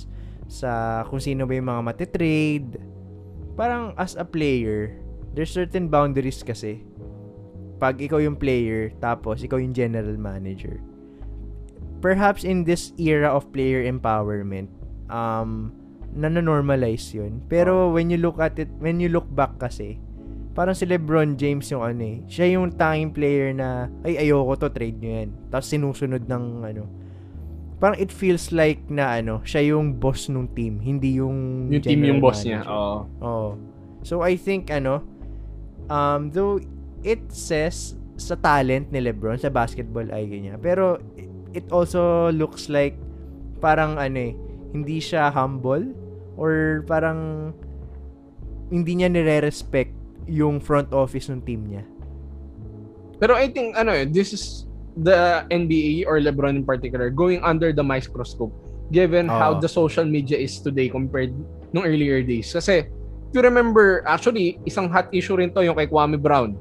sa 0.52 1.02
kung 1.08 1.20
sino 1.24 1.48
ba 1.48 1.56
yung 1.56 1.68
mga 1.68 1.82
matitrade. 1.84 2.72
Parang 3.56 3.96
as 3.96 4.20
a 4.20 4.26
player, 4.26 5.00
there's 5.32 5.52
certain 5.52 5.88
boundaries 5.88 6.44
kasi. 6.44 6.84
Pag 7.80 8.00
ikaw 8.00 8.20
yung 8.24 8.40
player, 8.40 8.92
tapos 9.04 9.44
ikaw 9.44 9.60
yung 9.60 9.76
general 9.76 10.16
manager. 10.16 10.80
Perhaps 12.04 12.44
in 12.44 12.68
this 12.68 12.92
era 13.00 13.32
of 13.32 13.48
player 13.56 13.80
empowerment, 13.82 14.68
um, 15.08 15.72
na-normalize 16.12 17.16
yun. 17.16 17.40
Pero 17.48 17.90
when 17.90 18.12
you 18.12 18.20
look 18.20 18.38
at 18.38 18.60
it, 18.60 18.68
when 18.78 19.00
you 19.00 19.08
look 19.08 19.26
back 19.32 19.56
kasi, 19.58 19.98
parang 20.54 20.76
si 20.76 20.86
LeBron 20.86 21.40
James 21.40 21.72
yung 21.72 21.82
ano 21.82 22.04
eh. 22.04 22.18
Siya 22.28 22.60
yung 22.60 22.76
tanging 22.76 23.16
player 23.16 23.56
na, 23.56 23.88
ay 24.04 24.20
ayoko 24.20 24.54
to, 24.60 24.70
trade 24.70 25.00
nyo 25.00 25.12
yan. 25.24 25.30
Tapos 25.50 25.72
sinusunod 25.72 26.28
ng 26.28 26.44
ano. 26.62 26.84
Parang 27.80 27.98
it 27.98 28.12
feels 28.14 28.52
like 28.52 28.84
na 28.88 29.18
ano, 29.18 29.40
siya 29.42 29.74
yung 29.74 29.98
boss 29.98 30.28
nung 30.30 30.48
team, 30.52 30.80
hindi 30.80 31.18
yung 31.18 31.68
Yung 31.72 31.84
team 31.84 32.04
yung 32.04 32.20
boss 32.20 32.44
niya. 32.46 32.62
manager. 32.62 32.76
Oo. 32.76 33.00
Oo. 33.24 33.50
So 34.04 34.22
I 34.22 34.36
think 34.36 34.70
ano, 34.70 35.02
um, 35.88 36.30
though 36.32 36.60
it 37.02 37.24
says 37.32 37.96
sa 38.16 38.38
talent 38.38 38.92
ni 38.94 39.02
LeBron 39.02 39.42
sa 39.42 39.50
basketball 39.50 40.06
IQ 40.06 40.32
niya, 40.38 40.56
pero 40.62 41.02
it 41.54 41.70
also 41.70 42.34
looks 42.34 42.68
like 42.68 42.98
parang 43.62 43.96
ano 43.96 44.32
eh, 44.32 44.34
hindi 44.74 44.98
siya 45.00 45.32
humble 45.32 45.94
or 46.36 46.84
parang 46.90 47.54
hindi 48.74 48.98
niya 48.98 49.10
nire-respect 49.14 49.94
yung 50.26 50.58
front 50.58 50.90
office 50.92 51.30
ng 51.30 51.46
team 51.46 51.70
niya. 51.70 51.86
Pero 53.22 53.38
I 53.38 53.48
think 53.48 53.78
ano 53.78 53.94
eh, 53.94 54.10
this 54.10 54.34
is 54.34 54.66
the 55.00 55.46
NBA 55.50 56.10
or 56.10 56.20
LeBron 56.20 56.58
in 56.58 56.66
particular 56.66 57.10
going 57.10 57.42
under 57.46 57.74
the 57.74 57.86
microscope 57.86 58.54
given 58.94 59.26
how 59.26 59.58
Oo. 59.58 59.62
the 59.62 59.70
social 59.70 60.06
media 60.06 60.38
is 60.38 60.62
today 60.62 60.90
compared 60.90 61.34
nung 61.74 61.86
earlier 61.86 62.22
days. 62.22 62.54
Kasi 62.54 62.86
if 62.86 63.34
you 63.34 63.42
remember, 63.42 64.06
actually, 64.06 64.62
isang 64.70 64.90
hot 64.90 65.10
issue 65.10 65.38
rin 65.38 65.50
to 65.54 65.66
yung 65.66 65.74
kay 65.74 65.90
Kwame 65.90 66.20
Brown 66.22 66.58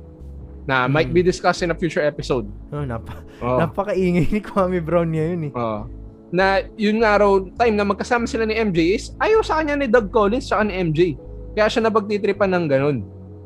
na 0.62 0.86
might 0.86 1.10
Mm. 1.10 1.16
be 1.16 1.22
discussed 1.22 1.60
in 1.60 1.70
a 1.70 1.76
future 1.76 2.02
episode. 2.02 2.46
Oh, 2.70 2.84
napa, 2.84 3.18
Oh. 3.42 3.58
napakaingay 3.58 4.30
ni 4.30 4.40
Kwame 4.40 4.78
Brown 4.78 5.10
ngayon 5.10 5.50
eh. 5.50 5.52
Oh. 5.52 5.86
Na 6.32 6.60
yun 6.74 7.02
nga 7.02 7.18
raw, 7.18 7.32
time 7.58 7.76
na 7.76 7.84
magkasama 7.84 8.24
sila 8.24 8.46
ni 8.46 8.54
MJ 8.54 8.78
is 8.94 9.12
ayaw 9.18 9.42
sa 9.42 9.60
kanya 9.60 9.76
ni 9.76 9.86
Doug 9.86 10.08
Collins 10.08 10.48
sa 10.48 10.62
ni 10.62 10.72
MJ. 10.72 11.18
Kaya 11.52 11.68
siya 11.68 11.84
napagtitripan 11.84 12.48
ng 12.48 12.66
ganun. 12.66 12.98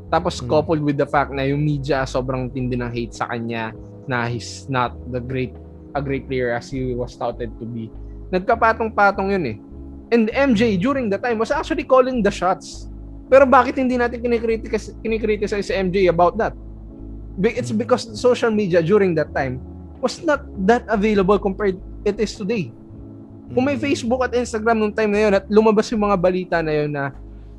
Tapos 0.07 0.39
Hmm. 0.39 0.47
coupled 0.47 0.85
with 0.85 0.95
the 0.95 1.09
fact 1.09 1.35
na 1.35 1.43
yung 1.43 1.59
media 1.59 2.07
sobrang 2.07 2.47
tindi 2.47 2.79
ng 2.79 2.87
hate 2.87 3.11
sa 3.11 3.27
kanya 3.27 3.75
na 4.07 4.23
he's 4.31 4.71
not 4.71 4.95
the 5.11 5.19
great 5.19 5.51
a 5.93 6.01
great 6.01 6.29
player 6.29 6.53
as 6.53 6.71
he 6.71 6.93
was 6.93 7.17
touted 7.17 7.51
to 7.57 7.65
be. 7.67 7.89
Nagkapatong-patong 8.31 9.33
yun 9.33 9.45
eh. 9.49 9.57
And 10.13 10.31
MJ 10.31 10.79
during 10.79 11.11
the 11.11 11.19
time 11.19 11.41
was 11.41 11.51
actually 11.51 11.83
calling 11.83 12.23
the 12.23 12.31
shots. 12.31 12.87
Pero 13.27 13.43
bakit 13.43 13.75
hindi 13.75 13.99
natin 13.99 14.23
kinikriticize, 14.23 14.95
kinikriticize 15.03 15.67
si 15.67 15.75
MJ 15.75 16.07
about 16.07 16.39
that? 16.39 16.55
It's 17.41 17.73
because 17.73 18.09
social 18.17 18.51
media 18.51 18.81
during 18.81 19.13
that 19.21 19.33
time 19.37 19.61
was 20.01 20.21
not 20.25 20.45
that 20.65 20.89
available 20.89 21.37
compared 21.37 21.77
it 22.05 22.17
is 22.17 22.33
today. 22.33 22.73
Kung 23.53 23.65
may 23.67 23.79
Mm. 23.79 23.85
Facebook 23.85 24.21
at 24.27 24.35
Instagram 24.35 24.79
nung 24.83 24.95
time 24.95 25.13
na 25.13 25.21
yun 25.29 25.33
at 25.37 25.45
lumabas 25.47 25.87
yung 25.93 26.03
mga 26.03 26.17
balita 26.19 26.57
na 26.65 26.73
yun 26.73 26.91
na 26.91 27.15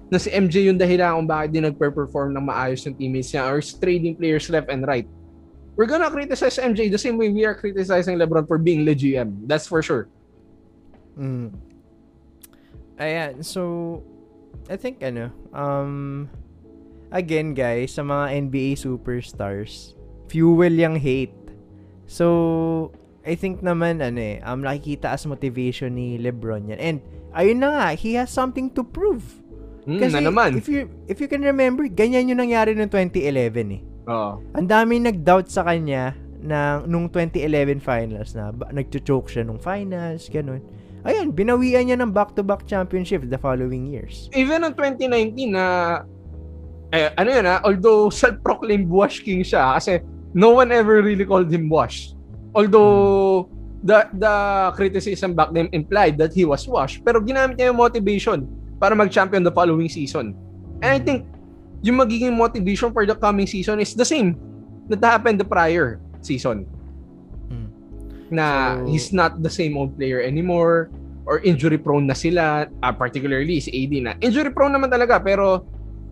na 0.07 0.17
si 0.19 0.31
MJ 0.31 0.71
yung 0.71 0.79
dahilan 0.79 1.19
kung 1.19 1.27
bakit 1.27 1.49
di 1.51 1.59
nagpe-perform 1.59 2.31
ng 2.31 2.43
maayos 2.47 2.83
yung 2.87 2.95
teammates 2.95 3.31
niya 3.31 3.43
or 3.47 3.59
trading 3.59 4.15
players 4.15 4.47
left 4.47 4.71
and 4.71 4.87
right. 4.87 5.07
We're 5.77 5.87
gonna 5.87 6.09
criticize 6.09 6.57
MJ 6.57 6.89
the 6.89 6.97
same 6.97 7.19
way 7.19 7.29
we 7.29 7.45
are 7.45 7.53
criticizing 7.53 8.17
LeBron 8.17 8.49
for 8.49 8.57
being 8.57 8.81
the 8.81 8.97
GM. 8.97 9.45
That's 9.45 9.67
for 9.69 9.83
sure. 9.83 10.09
Mm. 11.19 11.53
Ayan, 12.97 13.45
so 13.45 14.01
I 14.71 14.75
think 14.75 15.05
ano, 15.05 15.29
um 15.53 16.25
again 17.09 17.53
guys, 17.53 17.95
sa 17.95 18.03
mga 18.03 18.47
NBA 18.47 18.75
superstars, 18.75 19.95
fuel 20.27 20.73
yung 20.73 20.95
hate. 20.95 21.35
So 22.07 22.91
I 23.27 23.35
think 23.35 23.59
naman 23.59 23.99
ano 23.99 24.19
eh, 24.19 24.39
um 24.43 24.63
nakikita 24.63 25.11
as 25.11 25.27
motivation 25.27 25.95
ni 25.95 26.15
LeBron 26.15 26.71
yan. 26.71 26.79
And 26.79 26.97
ayun 27.35 27.59
na 27.59 27.69
nga, 27.75 27.87
he 27.93 28.15
has 28.15 28.31
something 28.31 28.71
to 28.73 28.83
prove. 28.83 29.23
Hmm, 29.87 29.99
Kasi 29.99 30.19
na 30.19 30.31
naman. 30.31 30.55
if 30.55 30.67
you 30.67 30.87
if 31.07 31.19
you 31.19 31.27
can 31.27 31.43
remember, 31.43 31.87
ganyan 31.87 32.27
yung 32.27 32.39
nangyari 32.39 32.75
noong 32.75 32.91
2011 32.91 33.75
eh. 33.75 33.81
Oo. 34.07 34.39
Ang 34.55 34.67
daming 34.67 35.03
nag-doubt 35.03 35.51
sa 35.51 35.67
kanya 35.67 36.15
ng 36.39 36.87
nung 36.87 37.11
2011 37.11 37.83
finals 37.83 38.31
na 38.31 38.51
ba, 38.55 38.71
nagcho-choke 38.71 39.27
siya 39.27 39.43
nung 39.43 39.59
finals, 39.59 40.31
ganun. 40.31 40.63
Ayan, 41.07 41.31
binawian 41.31 41.87
niya 41.87 41.95
ng 41.99 42.11
back-to-back 42.11 42.67
championship 42.67 43.23
the 43.27 43.39
following 43.39 43.87
years. 43.87 44.27
Even 44.35 44.63
noong 44.63 44.75
2019 44.75 45.55
na 45.55 45.63
eh, 46.91 47.11
ano 47.15 47.29
yun 47.31 47.45
ha, 47.45 47.59
although 47.63 48.07
self-proclaimed 48.07 48.87
wash 48.87 49.19
king 49.23 49.43
siya 49.43 49.75
kasi 49.75 49.99
no 50.31 50.55
one 50.55 50.71
ever 50.71 51.03
really 51.03 51.25
called 51.27 51.51
him 51.51 51.67
wash. 51.67 52.15
Although 52.55 53.47
the 53.83 54.07
the 54.15 54.35
criticism 54.73 55.37
back 55.37 55.53
then 55.53 55.69
implied 55.75 56.17
that 56.17 56.33
he 56.33 56.47
was 56.47 56.63
washed, 56.65 57.03
pero 57.03 57.19
ginamit 57.21 57.59
niya 57.59 57.71
yung 57.73 57.79
motivation 57.79 58.47
para 58.77 58.93
mag-champion 58.95 59.43
the 59.43 59.53
following 59.53 59.89
season. 59.89 60.33
And 60.81 60.89
I 60.93 60.99
think 61.01 61.25
yung 61.81 61.97
magiging 62.01 62.33
motivation 62.37 62.93
for 62.93 63.05
the 63.05 63.17
coming 63.17 63.49
season 63.49 63.81
is 63.81 63.93
the 63.93 64.05
same 64.05 64.37
that 64.89 65.03
happened 65.03 65.41
the 65.41 65.47
prior 65.47 65.99
season. 66.23 66.65
Hmm. 67.51 67.67
Na 68.31 68.77
So- 68.77 68.85
he's 68.89 69.09
not 69.11 69.43
the 69.43 69.51
same 69.51 69.75
old 69.77 69.97
player 69.97 70.21
anymore 70.23 70.89
or 71.27 71.43
injury 71.43 71.75
prone 71.75 72.07
na 72.07 72.15
sila, 72.15 72.71
ah, 72.79 72.93
particularly 72.95 73.59
si 73.59 73.69
AD 73.75 73.93
na. 73.99 74.11
Injury 74.23 74.49
prone 74.55 74.71
naman 74.71 74.87
talaga 74.87 75.19
pero 75.19 75.67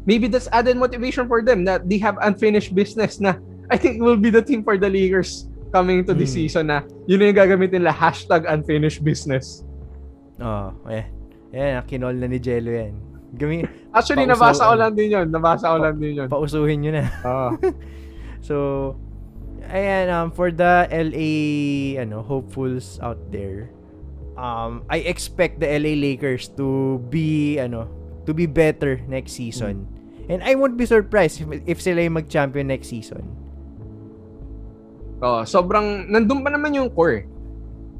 maybe 0.05 0.29
that's 0.29 0.47
added 0.49 0.77
motivation 0.77 1.27
for 1.27 1.41
them 1.41 1.65
that 1.65 1.85
they 1.89 1.97
have 1.97 2.15
unfinished 2.21 2.73
business 2.73 3.19
na 3.19 3.35
I 3.67 3.77
think 3.77 3.97
will 3.99 4.17
be 4.17 4.29
the 4.29 4.41
team 4.41 4.61
for 4.61 4.77
the 4.77 4.87
Lakers 4.87 5.49
coming 5.73 6.05
to 6.05 6.13
this 6.13 6.31
Hmm. 6.31 6.45
season 6.45 6.63
na 6.69 6.85
yun 7.09 7.19
yung 7.19 7.35
gagamitin 7.35 7.81
nila 7.83 7.91
hashtag 7.91 8.45
unfinished 8.47 9.01
business. 9.03 9.65
Oh, 10.37 10.71
eh. 10.87 11.09
Ayan, 11.51 11.81
kinol 11.87 12.15
na 12.15 12.27
ni 12.27 12.37
Jello 12.37 12.69
yan. 12.69 12.95
Gami, 13.35 13.63
Actually, 13.91 14.27
nabasa 14.27 14.63
ko 14.67 14.75
lang 14.75 14.91
din 14.95 15.11
yun. 15.11 15.27
Nabasa 15.27 15.71
ko 15.71 15.77
lang 15.79 15.95
din 15.99 16.19
yun. 16.23 16.27
pausuhin 16.27 16.79
nyo 16.83 16.91
na. 16.95 17.03
Ah. 17.23 17.51
So, 18.45 18.93
ayan, 19.65 20.13
um, 20.13 20.29
for 20.29 20.53
the 20.53 20.85
LA, 20.85 21.31
ano, 21.97 22.21
hopefuls 22.21 23.01
out 23.01 23.17
there, 23.33 23.73
um, 24.37 24.85
I 24.85 25.01
expect 25.01 25.57
the 25.57 25.65
LA 25.65 25.97
Lakers 25.97 26.53
to 26.53 27.01
be, 27.09 27.57
ano, 27.57 27.89
to 28.29 28.37
be 28.37 28.45
better 28.45 29.01
next 29.09 29.33
season. 29.33 29.89
And 30.29 30.41
I 30.41 30.55
won't 30.55 30.77
be 30.77 30.85
surprised 30.85 31.41
if, 31.41 31.47
if 31.65 31.77
sila 31.81 32.01
yung 32.01 32.17
mag-champion 32.17 32.67
next 32.67 32.89
season. 32.89 33.25
Oh, 35.21 35.45
sobrang 35.45 36.09
nandun 36.11 36.43
pa 36.43 36.49
naman 36.51 36.75
yung 36.75 36.89
core. 36.91 37.25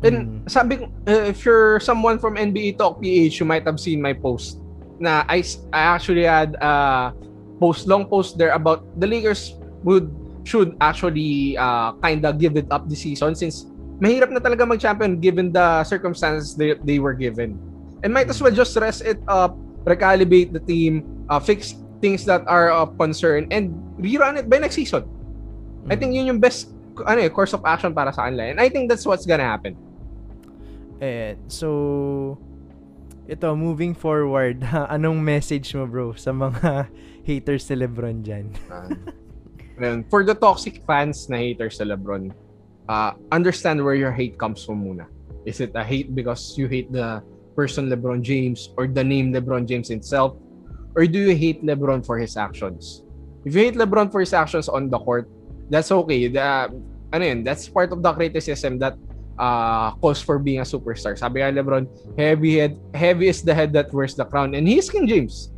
And 0.04 0.46
Mm. 0.46 0.52
sabi 0.52 0.78
ko, 0.78 0.92
uh, 1.08 1.26
if 1.32 1.46
you're 1.48 1.80
someone 1.80 2.20
from 2.20 2.36
NBA 2.38 2.78
Talk 2.78 3.02
PH, 3.02 3.40
you 3.40 3.46
might 3.48 3.64
have 3.66 3.80
seen 3.80 4.02
my 4.02 4.14
post 4.14 4.60
na 5.00 5.24
I, 5.28 5.42
I 5.74 5.82
actually 5.96 6.28
had 6.28 6.56
a 6.62 7.14
post, 7.60 7.88
long 7.88 8.06
post 8.06 8.38
there 8.38 8.52
about 8.52 8.86
the 9.00 9.08
Lakers 9.08 9.56
would 9.84 10.12
should 10.46 10.78
actually 10.78 11.58
uh, 11.58 11.98
kind 12.06 12.22
of 12.22 12.38
give 12.38 12.54
it 12.54 12.70
up 12.70 12.86
this 12.86 13.02
season 13.02 13.34
since 13.34 13.66
mahirap 13.98 14.30
na 14.30 14.38
talaga 14.38 14.68
mag-champion 14.68 15.18
given 15.18 15.50
the 15.50 15.82
circumstances 15.88 16.54
they, 16.54 16.78
they 16.86 17.00
were 17.00 17.16
given. 17.18 17.58
And 18.06 18.14
might 18.14 18.30
as 18.30 18.38
well 18.44 18.54
just 18.54 18.78
rest 18.78 19.02
it 19.02 19.18
up, 19.26 19.58
recalibrate 19.90 20.54
the 20.54 20.62
team, 20.62 21.08
uh, 21.32 21.40
fix 21.42 21.74
things 22.02 22.26
that 22.26 22.44
are 22.48 22.72
of 22.72 22.98
concern, 22.98 23.48
and 23.52 23.74
rerun 24.00 24.38
it 24.38 24.50
by 24.50 24.60
next 24.60 24.76
season. 24.76 25.06
I 25.90 25.96
think 25.96 26.16
yun 26.16 26.26
yung 26.26 26.40
best 26.42 26.74
ano 27.04 27.22
eh, 27.22 27.30
course 27.30 27.54
of 27.54 27.62
action 27.68 27.94
para 27.94 28.14
sa 28.14 28.28
kanila. 28.28 28.50
And 28.52 28.60
I 28.60 28.70
think 28.70 28.90
that's 28.90 29.06
what's 29.06 29.28
gonna 29.28 29.46
happen. 29.46 29.76
Eh, 31.04 31.36
so, 31.52 32.40
ito, 33.28 33.52
moving 33.56 33.94
forward, 33.94 34.64
anong 34.96 35.20
message 35.20 35.76
mo 35.76 35.84
bro 35.86 36.16
sa 36.16 36.32
mga 36.32 36.88
haters 37.28 37.68
ni 37.68 37.76
Lebron 37.84 38.24
dyan? 38.24 38.48
Ngayon, 39.76 40.08
for 40.08 40.24
the 40.24 40.32
toxic 40.32 40.80
fans 40.88 41.28
na 41.28 41.36
haters 41.36 41.78
sa 41.78 41.84
LeBron, 41.84 42.32
uh, 42.88 43.12
understand 43.36 43.84
where 43.84 43.96
your 43.96 44.12
hate 44.12 44.40
comes 44.40 44.64
from 44.64 44.88
muna. 44.88 45.04
Is 45.44 45.60
it 45.60 45.76
a 45.76 45.84
hate 45.84 46.16
because 46.16 46.56
you 46.56 46.72
hate 46.72 46.88
the 46.96 47.20
person 47.60 47.92
LeBron 47.92 48.24
James 48.24 48.72
or 48.80 48.88
the 48.88 49.04
name 49.04 49.36
LeBron 49.36 49.68
James 49.68 49.92
itself? 49.92 50.40
Or 50.96 51.06
do 51.06 51.20
you 51.20 51.36
hate 51.36 51.64
LeBron 51.64 52.06
for 52.06 52.18
his 52.18 52.40
actions? 52.40 53.04
If 53.44 53.54
you 53.54 53.68
hate 53.68 53.76
LeBron 53.76 54.12
for 54.12 54.24
his 54.24 54.34
actions 54.34 54.72
on 54.72 54.90
the 54.90 54.98
court, 54.98 55.30
that's 55.70 55.92
okay. 55.92 56.28
The, 56.28 56.72
ano 57.12 57.24
yun, 57.24 57.44
that's 57.44 57.68
part 57.68 57.92
of 57.92 58.02
the 58.02 58.12
criticism 58.14 58.80
that 58.80 58.96
uh, 59.38 59.92
calls 60.00 60.22
for 60.22 60.40
being 60.40 60.60
a 60.60 60.68
superstar. 60.68 61.18
Sabi 61.20 61.44
nga 61.44 61.52
LeBron, 61.52 61.86
heavy 62.18 62.64
head, 62.64 62.80
heavy 62.96 63.28
is 63.28 63.44
the 63.44 63.54
head 63.54 63.74
that 63.74 63.92
wears 63.94 64.16
the 64.16 64.26
crown. 64.26 64.56
And 64.56 64.68
he's 64.68 64.90
King 64.90 65.08
James. 65.08 65.52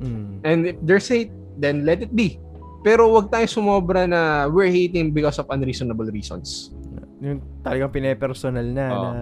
Mm. 0.00 0.40
And 0.44 0.58
if 0.72 0.76
there's 0.82 1.08
hate, 1.08 1.30
then 1.60 1.84
let 1.84 2.00
it 2.00 2.16
be. 2.16 2.40
Pero 2.80 3.12
wag 3.12 3.28
tayo 3.28 3.44
sumobra 3.44 4.08
na 4.08 4.48
we're 4.48 4.72
hating 4.72 5.12
because 5.12 5.36
of 5.36 5.44
unreasonable 5.52 6.08
reasons. 6.08 6.72
Yung 7.20 7.44
talagang 7.60 7.92
pinepersonal 7.92 8.64
na, 8.64 8.86
Oo. 8.88 8.96
na 8.96 9.12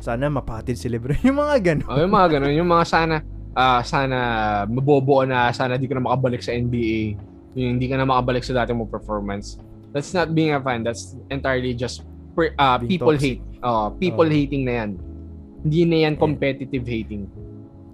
sana 0.00 0.32
mapatid 0.32 0.80
si 0.80 0.88
Lebron. 0.88 1.20
Yung 1.28 1.36
mga 1.36 1.56
ganun. 1.60 1.88
Oh, 1.92 2.00
yung 2.00 2.12
mga 2.12 2.28
ganun, 2.40 2.52
yung 2.56 2.70
mga 2.72 2.84
sana 2.88 3.14
ah, 3.54 3.80
sana 3.80 4.18
mabobo 4.66 5.22
ka 5.22 5.26
na, 5.26 5.50
sana 5.50 5.78
di 5.78 5.86
ka 5.86 5.94
na 5.96 6.04
makabalik 6.04 6.42
sa 6.42 6.52
NBA, 6.52 7.14
yung 7.54 7.78
hindi 7.78 7.86
ka 7.86 7.96
na 7.96 8.06
makabalik 8.06 8.42
sa 8.42 8.52
dati 8.52 8.74
mong 8.74 8.90
performance. 8.90 9.58
That's 9.94 10.10
not 10.10 10.34
being 10.34 10.50
a 10.50 10.58
fan, 10.58 10.82
that's 10.82 11.14
entirely 11.30 11.72
just 11.72 12.02
per- 12.34 12.50
Being 12.50 12.90
people 12.98 13.14
toxic. 13.14 13.38
hate. 13.38 13.62
Oh, 13.62 13.94
people 13.94 14.26
Oo. 14.26 14.34
hating 14.34 14.66
na 14.66 14.72
yan. 14.82 14.90
Hindi 15.64 15.80
na 15.86 15.96
yan 16.10 16.14
competitive 16.18 16.84
hating. 16.84 17.30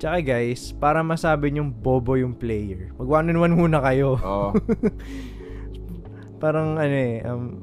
Tsaka 0.01 0.25
guys, 0.25 0.73
para 0.73 1.05
masabi 1.05 1.53
yung 1.53 1.69
bobo 1.69 2.17
yung 2.17 2.33
player, 2.33 2.89
mag 2.97 3.05
one 3.05 3.31
on 3.31 3.39
one 3.39 3.55
muna 3.55 3.85
kayo. 3.85 4.17
Oo. 4.17 4.57
Parang 6.43 6.81
ano 6.81 6.97
eh, 6.97 7.21
um, 7.29 7.61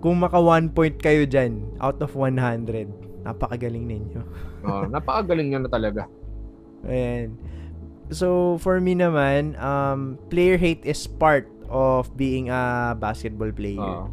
kung 0.00 0.16
maka 0.16 0.40
one 0.40 0.72
point 0.72 0.96
kayo 0.96 1.28
dyan, 1.28 1.60
out 1.76 2.00
of 2.00 2.16
100, 2.16 2.88
napakagaling 3.24 3.84
ninyo. 3.84 4.20
Oo, 4.64 4.88
napakagaling 4.88 5.52
nyo 5.52 5.60
na 5.64 5.70
talaga. 5.70 6.08
Ayan. 6.88 7.36
So, 8.10 8.58
for 8.58 8.80
me 8.82 8.98
naman, 8.98 9.54
um, 9.62 10.18
player 10.32 10.58
hate 10.58 10.82
is 10.82 11.06
part 11.06 11.46
of 11.70 12.10
being 12.18 12.50
a 12.50 12.96
basketball 12.98 13.54
player. 13.54 13.78
Oo. 13.78 14.10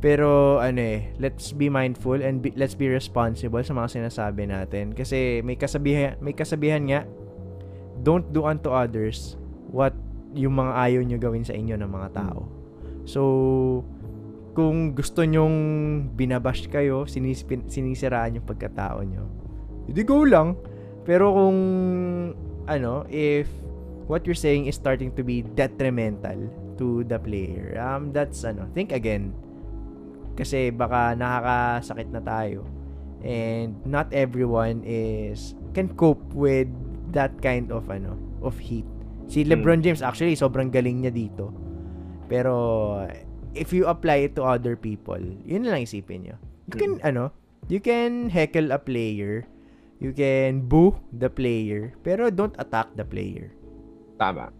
Pero 0.00 0.56
ano 0.64 0.80
eh, 0.80 1.12
let's 1.20 1.52
be 1.52 1.68
mindful 1.68 2.16
and 2.24 2.40
be- 2.40 2.56
let's 2.56 2.72
be 2.72 2.88
responsible 2.88 3.60
sa 3.60 3.76
mga 3.76 4.00
sinasabi 4.00 4.48
natin 4.48 4.96
kasi 4.96 5.44
may 5.44 5.60
kasabihan 5.60 6.16
may 6.24 6.32
kasabihan 6.32 6.80
nga 6.88 7.04
don't 8.00 8.32
do 8.32 8.48
unto 8.48 8.72
others 8.72 9.36
what 9.68 9.92
yung 10.32 10.56
mga 10.56 10.72
ayaw 10.72 11.00
nyo 11.04 11.18
gawin 11.20 11.44
sa 11.44 11.52
inyo 11.52 11.76
ng 11.76 11.90
mga 11.92 12.08
tao. 12.16 12.48
So 13.04 13.20
kung 14.56 14.96
gusto 14.96 15.20
nyong 15.20 15.56
binabash 16.16 16.66
kayo, 16.72 17.04
sinisipin, 17.04 17.68
sinisiraan 17.68 18.40
yung 18.40 18.48
pagkatao 18.48 19.04
nyo, 19.04 19.28
hindi 19.84 20.00
go 20.00 20.24
lang. 20.24 20.56
Pero 21.04 21.32
kung 21.32 21.58
ano, 22.68 23.04
if 23.08 23.48
what 24.06 24.26
you're 24.26 24.38
saying 24.38 24.66
is 24.66 24.76
starting 24.76 25.14
to 25.16 25.22
be 25.24 25.42
detrimental 25.56 26.36
to 26.76 27.04
the 27.08 27.18
player, 27.18 27.76
um, 27.80 28.12
that's 28.12 28.44
ano, 28.44 28.68
think 28.76 28.92
again. 28.92 29.32
Kasi 30.36 30.72
baka 30.72 31.16
nakakasakit 31.16 32.08
na 32.12 32.22
tayo. 32.24 32.64
And 33.20 33.76
not 33.84 34.08
everyone 34.16 34.80
is 34.88 35.52
can 35.76 35.92
cope 35.92 36.24
with 36.32 36.72
that 37.12 37.36
kind 37.44 37.68
of 37.68 37.92
ano 37.92 38.16
of 38.40 38.56
heat. 38.56 38.88
Si 39.28 39.44
LeBron 39.44 39.84
James 39.84 40.00
actually 40.00 40.34
sobrang 40.34 40.72
galing 40.72 41.04
niya 41.04 41.12
dito. 41.12 41.52
Pero 42.32 43.04
if 43.52 43.74
you 43.74 43.84
apply 43.86 44.30
it 44.30 44.32
to 44.38 44.46
other 44.46 44.78
people 44.78 45.20
yun 45.44 45.66
lang 45.66 45.84
isipin 45.84 46.30
niyo. 46.30 46.36
You 46.70 46.74
can 46.78 46.92
ano 47.02 47.34
you 47.68 47.82
can 47.82 48.30
heckle 48.30 48.72
a 48.72 48.80
player 48.80 49.44
you 50.00 50.10
can 50.10 50.64
boo 50.64 50.96
the 51.12 51.28
player 51.28 51.92
pero 52.02 52.32
don't 52.32 52.56
attack 52.58 52.88
the 52.96 53.04
player 53.04 53.52
Tama. 54.16 54.52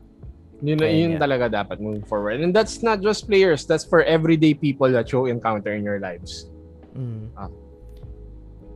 Yun, 0.64 0.76
na- 0.80 0.88
Ayun 0.88 1.16
yun 1.16 1.20
talaga 1.20 1.48
dapat 1.52 1.80
moving 1.80 2.04
forward. 2.04 2.40
And 2.40 2.52
that's 2.52 2.80
not 2.80 3.00
just 3.00 3.28
players. 3.28 3.64
That's 3.64 3.84
for 3.84 4.00
everyday 4.04 4.56
people 4.56 4.88
that 4.92 5.12
you 5.12 5.28
encounter 5.28 5.72
in 5.72 5.84
your 5.84 6.00
lives. 6.00 6.48
Mm. 6.96 7.28
Ah. 7.36 7.48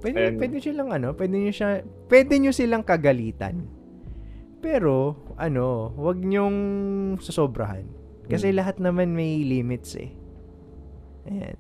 Pwede, 0.00 0.32
And- 0.32 0.36
pwede 0.36 0.60
silang 0.60 0.92
ano, 0.92 1.16
pwede 1.16 1.32
nyo 1.36 1.52
siya, 1.52 1.80
pwede 2.08 2.36
nyo 2.36 2.52
silang 2.52 2.84
kagalitan. 2.84 3.64
Pero, 4.60 5.16
ano, 5.36 5.92
wag 5.96 6.20
nyong 6.20 6.56
sasobrahan. 7.20 7.84
Kasi 8.28 8.52
Hmm. 8.52 8.56
lahat 8.60 8.76
naman 8.80 9.12
may 9.12 9.40
limits 9.40 9.96
eh. 9.96 10.12
Ayan. 11.28 11.56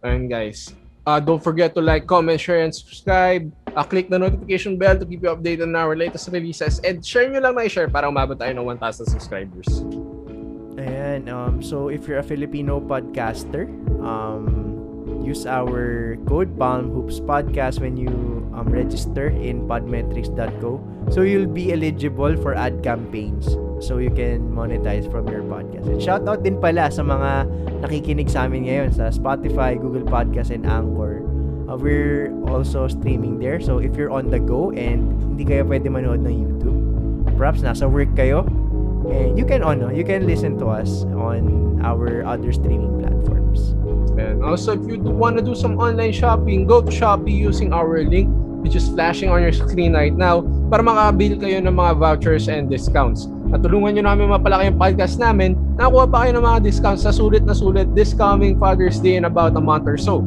And 0.00 0.28
guys, 0.28 0.72
uh, 1.04 1.20
don't 1.20 1.40
forget 1.40 1.72
to 1.72 1.84
like, 1.84 2.04
comment, 2.04 2.40
share, 2.40 2.64
and 2.64 2.72
subscribe. 2.72 3.48
Uh, 3.72 3.84
click 3.84 4.12
the 4.12 4.18
notification 4.18 4.76
bell 4.76 4.98
to 4.98 5.06
keep 5.06 5.22
you 5.24 5.32
updated 5.32 5.64
on 5.64 5.76
our 5.76 5.96
latest 5.96 6.28
releases. 6.28 6.78
And 6.84 7.00
share 7.00 7.28
nyo 7.28 7.40
lang 7.40 7.56
na 7.56 7.64
i-share 7.64 7.88
para 7.88 8.08
umabot 8.08 8.36
tayo 8.36 8.52
ng 8.52 8.64
1,000 8.64 9.08
subscribers. 9.08 9.68
Ayan, 10.76 11.28
um, 11.28 11.60
so 11.60 11.88
if 11.88 12.08
you're 12.08 12.20
a 12.20 12.26
Filipino 12.26 12.80
podcaster, 12.80 13.68
um, 14.00 14.76
use 15.24 15.44
our 15.46 16.16
code 16.28 16.52
Palm 16.58 16.92
Hoops 16.92 17.20
Podcast 17.20 17.80
when 17.80 17.96
you 17.96 18.42
um, 18.52 18.68
register 18.68 19.28
in 19.28 19.68
podmetrics.co. 19.68 20.80
So 21.10 21.22
you'll 21.22 21.50
be 21.50 21.72
eligible 21.72 22.36
for 22.40 22.54
ad 22.54 22.82
campaigns. 22.82 23.56
So 23.82 23.98
you 23.98 24.10
can 24.10 24.52
monetize 24.52 25.10
from 25.10 25.26
your 25.26 25.42
podcast. 25.42 25.88
And 25.88 26.00
shout 26.00 26.28
out 26.28 26.44
din 26.44 26.60
pala 26.60 26.92
sa 26.92 27.02
mga 27.02 27.48
nakikinig 27.82 28.30
sa 28.30 28.46
amin 28.46 28.70
ngayon 28.70 28.94
sa 28.94 29.10
Spotify, 29.10 29.74
Google 29.74 30.06
Podcast, 30.06 30.54
and 30.54 30.62
Anchor. 30.68 31.31
Uh, 31.68 31.76
we're 31.76 32.34
also 32.48 32.88
streaming 32.88 33.38
there. 33.38 33.60
So 33.60 33.78
if 33.78 33.96
you're 33.96 34.10
on 34.10 34.28
the 34.28 34.38
go 34.38 34.70
and 34.72 35.08
hindi 35.22 35.44
kayo 35.46 35.64
pwede 35.66 35.88
manood 35.88 36.26
ng 36.26 36.34
YouTube, 36.34 36.78
perhaps 37.38 37.62
nasa 37.62 37.88
work 37.88 38.10
kayo, 38.18 38.44
and 39.08 39.38
you 39.38 39.46
can 39.46 39.62
ano, 39.62 39.88
you 39.88 40.04
can 40.04 40.26
listen 40.26 40.58
to 40.58 40.68
us 40.68 41.06
on 41.16 41.80
our 41.82 42.22
other 42.26 42.52
streaming 42.52 43.02
platforms. 43.02 43.74
And 44.18 44.44
also, 44.44 44.76
if 44.76 44.84
you 44.84 45.00
do 45.00 45.10
want 45.10 45.40
to 45.40 45.42
do 45.42 45.56
some 45.56 45.80
online 45.80 46.12
shopping, 46.12 46.66
go 46.68 46.84
to 46.84 46.92
Shopee 46.92 47.32
using 47.32 47.72
our 47.72 48.04
link, 48.04 48.28
which 48.60 48.76
is 48.76 48.86
flashing 48.92 49.32
on 49.32 49.40
your 49.40 49.56
screen 49.56 49.96
right 49.96 50.12
now, 50.12 50.44
para 50.68 50.84
makabili 50.84 51.40
kayo 51.40 51.64
ng 51.64 51.72
mga 51.72 51.96
vouchers 51.96 52.46
and 52.52 52.68
discounts. 52.68 53.26
At 53.52 53.64
tulungan 53.64 53.96
nyo 53.96 54.04
namin 54.12 54.32
mapalaki 54.32 54.72
yung 54.72 54.80
podcast 54.80 55.16
namin, 55.16 55.56
nakakuha 55.80 56.04
pa 56.08 56.16
kayo 56.24 56.32
ng 56.36 56.44
mga 56.44 56.58
discounts 56.64 57.08
sa 57.08 57.12
sulit 57.12 57.44
na 57.48 57.56
sulit 57.56 57.88
this 57.96 58.12
coming 58.12 58.56
Father's 58.60 59.00
Day 59.00 59.16
in 59.16 59.24
about 59.24 59.56
a 59.56 59.62
month 59.62 59.88
or 59.88 59.96
so. 59.96 60.24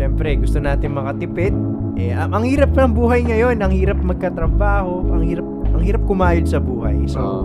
So, 0.00 0.08
syempre, 0.08 0.32
gusto 0.40 0.56
natin 0.56 0.96
makatipid. 0.96 1.52
Eh, 2.00 2.16
ang, 2.16 2.32
ang 2.32 2.48
hirap 2.48 2.72
ng 2.72 2.96
buhay 2.96 3.20
ngayon, 3.20 3.60
ang 3.60 3.68
hirap 3.68 4.00
magkatrabaho, 4.00 5.12
ang 5.12 5.20
hirap 5.28 5.44
ang 5.76 5.82
hirap 5.84 6.00
kumayod 6.08 6.48
sa 6.48 6.56
buhay. 6.56 7.04
So, 7.04 7.44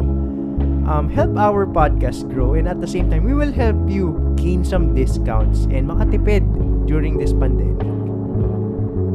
um, 0.87 1.11
help 1.11 1.35
our 1.35 1.67
podcast 1.67 2.23
grow 2.31 2.55
and 2.55 2.71
at 2.71 2.79
the 2.79 2.87
same 2.87 3.11
time, 3.11 3.27
we 3.27 3.35
will 3.35 3.51
help 3.51 3.75
you 3.91 4.15
gain 4.39 4.63
some 4.63 4.95
discounts 4.95 5.67
and 5.67 5.83
makatipid 5.83 6.47
during 6.87 7.19
this 7.19 7.35
pandemic. 7.35 7.75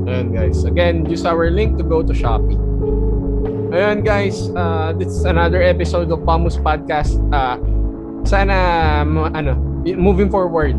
Ayan 0.04 0.36
guys, 0.36 0.68
again, 0.68 1.08
use 1.08 1.24
our 1.24 1.48
link 1.48 1.80
to 1.80 1.84
go 1.84 2.04
to 2.04 2.12
Shopee. 2.12 2.60
Ayan 3.72 4.04
guys, 4.04 4.52
uh, 4.52 4.92
this 4.92 5.16
is 5.16 5.24
another 5.24 5.64
episode 5.64 6.12
of 6.12 6.20
Pamus 6.28 6.60
Podcast. 6.60 7.16
Uh, 7.32 7.56
sana, 8.28 9.00
ano, 9.32 9.56
moving 9.96 10.28
forward, 10.28 10.76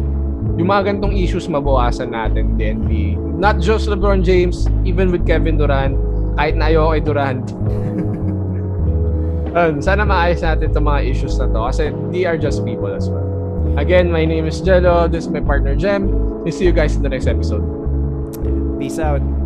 yung 0.59 0.67
mga 0.67 0.91
ganitong 0.91 1.15
issues 1.15 1.47
mabawasan 1.47 2.11
natin 2.11 2.59
din. 2.59 2.83
The, 2.87 3.15
not 3.39 3.63
just 3.63 3.87
LeBron 3.87 4.23
James, 4.23 4.67
even 4.83 5.11
with 5.11 5.23
Kevin 5.23 5.57
Durant, 5.57 5.95
kahit 6.35 6.55
na 6.55 6.71
ayaw 6.71 6.95
kay 6.95 7.01
Durant. 7.03 7.45
Ayun, 9.57 9.83
sana 9.83 10.07
maayos 10.07 10.39
natin 10.39 10.71
itong 10.71 10.87
mga 10.87 11.01
issues 11.11 11.35
na 11.35 11.51
to 11.51 11.59
kasi 11.67 11.91
they 12.15 12.23
are 12.23 12.39
just 12.39 12.63
people 12.63 12.87
as 12.87 13.11
well. 13.11 13.27
Again, 13.75 14.11
my 14.11 14.23
name 14.23 14.47
is 14.47 14.63
Jello. 14.63 15.07
This 15.07 15.27
is 15.27 15.31
my 15.31 15.43
partner 15.43 15.75
Jem. 15.75 16.07
We'll 16.43 16.55
see 16.55 16.63
you 16.63 16.75
guys 16.75 16.95
in 16.95 17.03
the 17.03 17.11
next 17.11 17.27
episode. 17.27 17.63
Peace 18.79 18.99
out. 18.99 19.40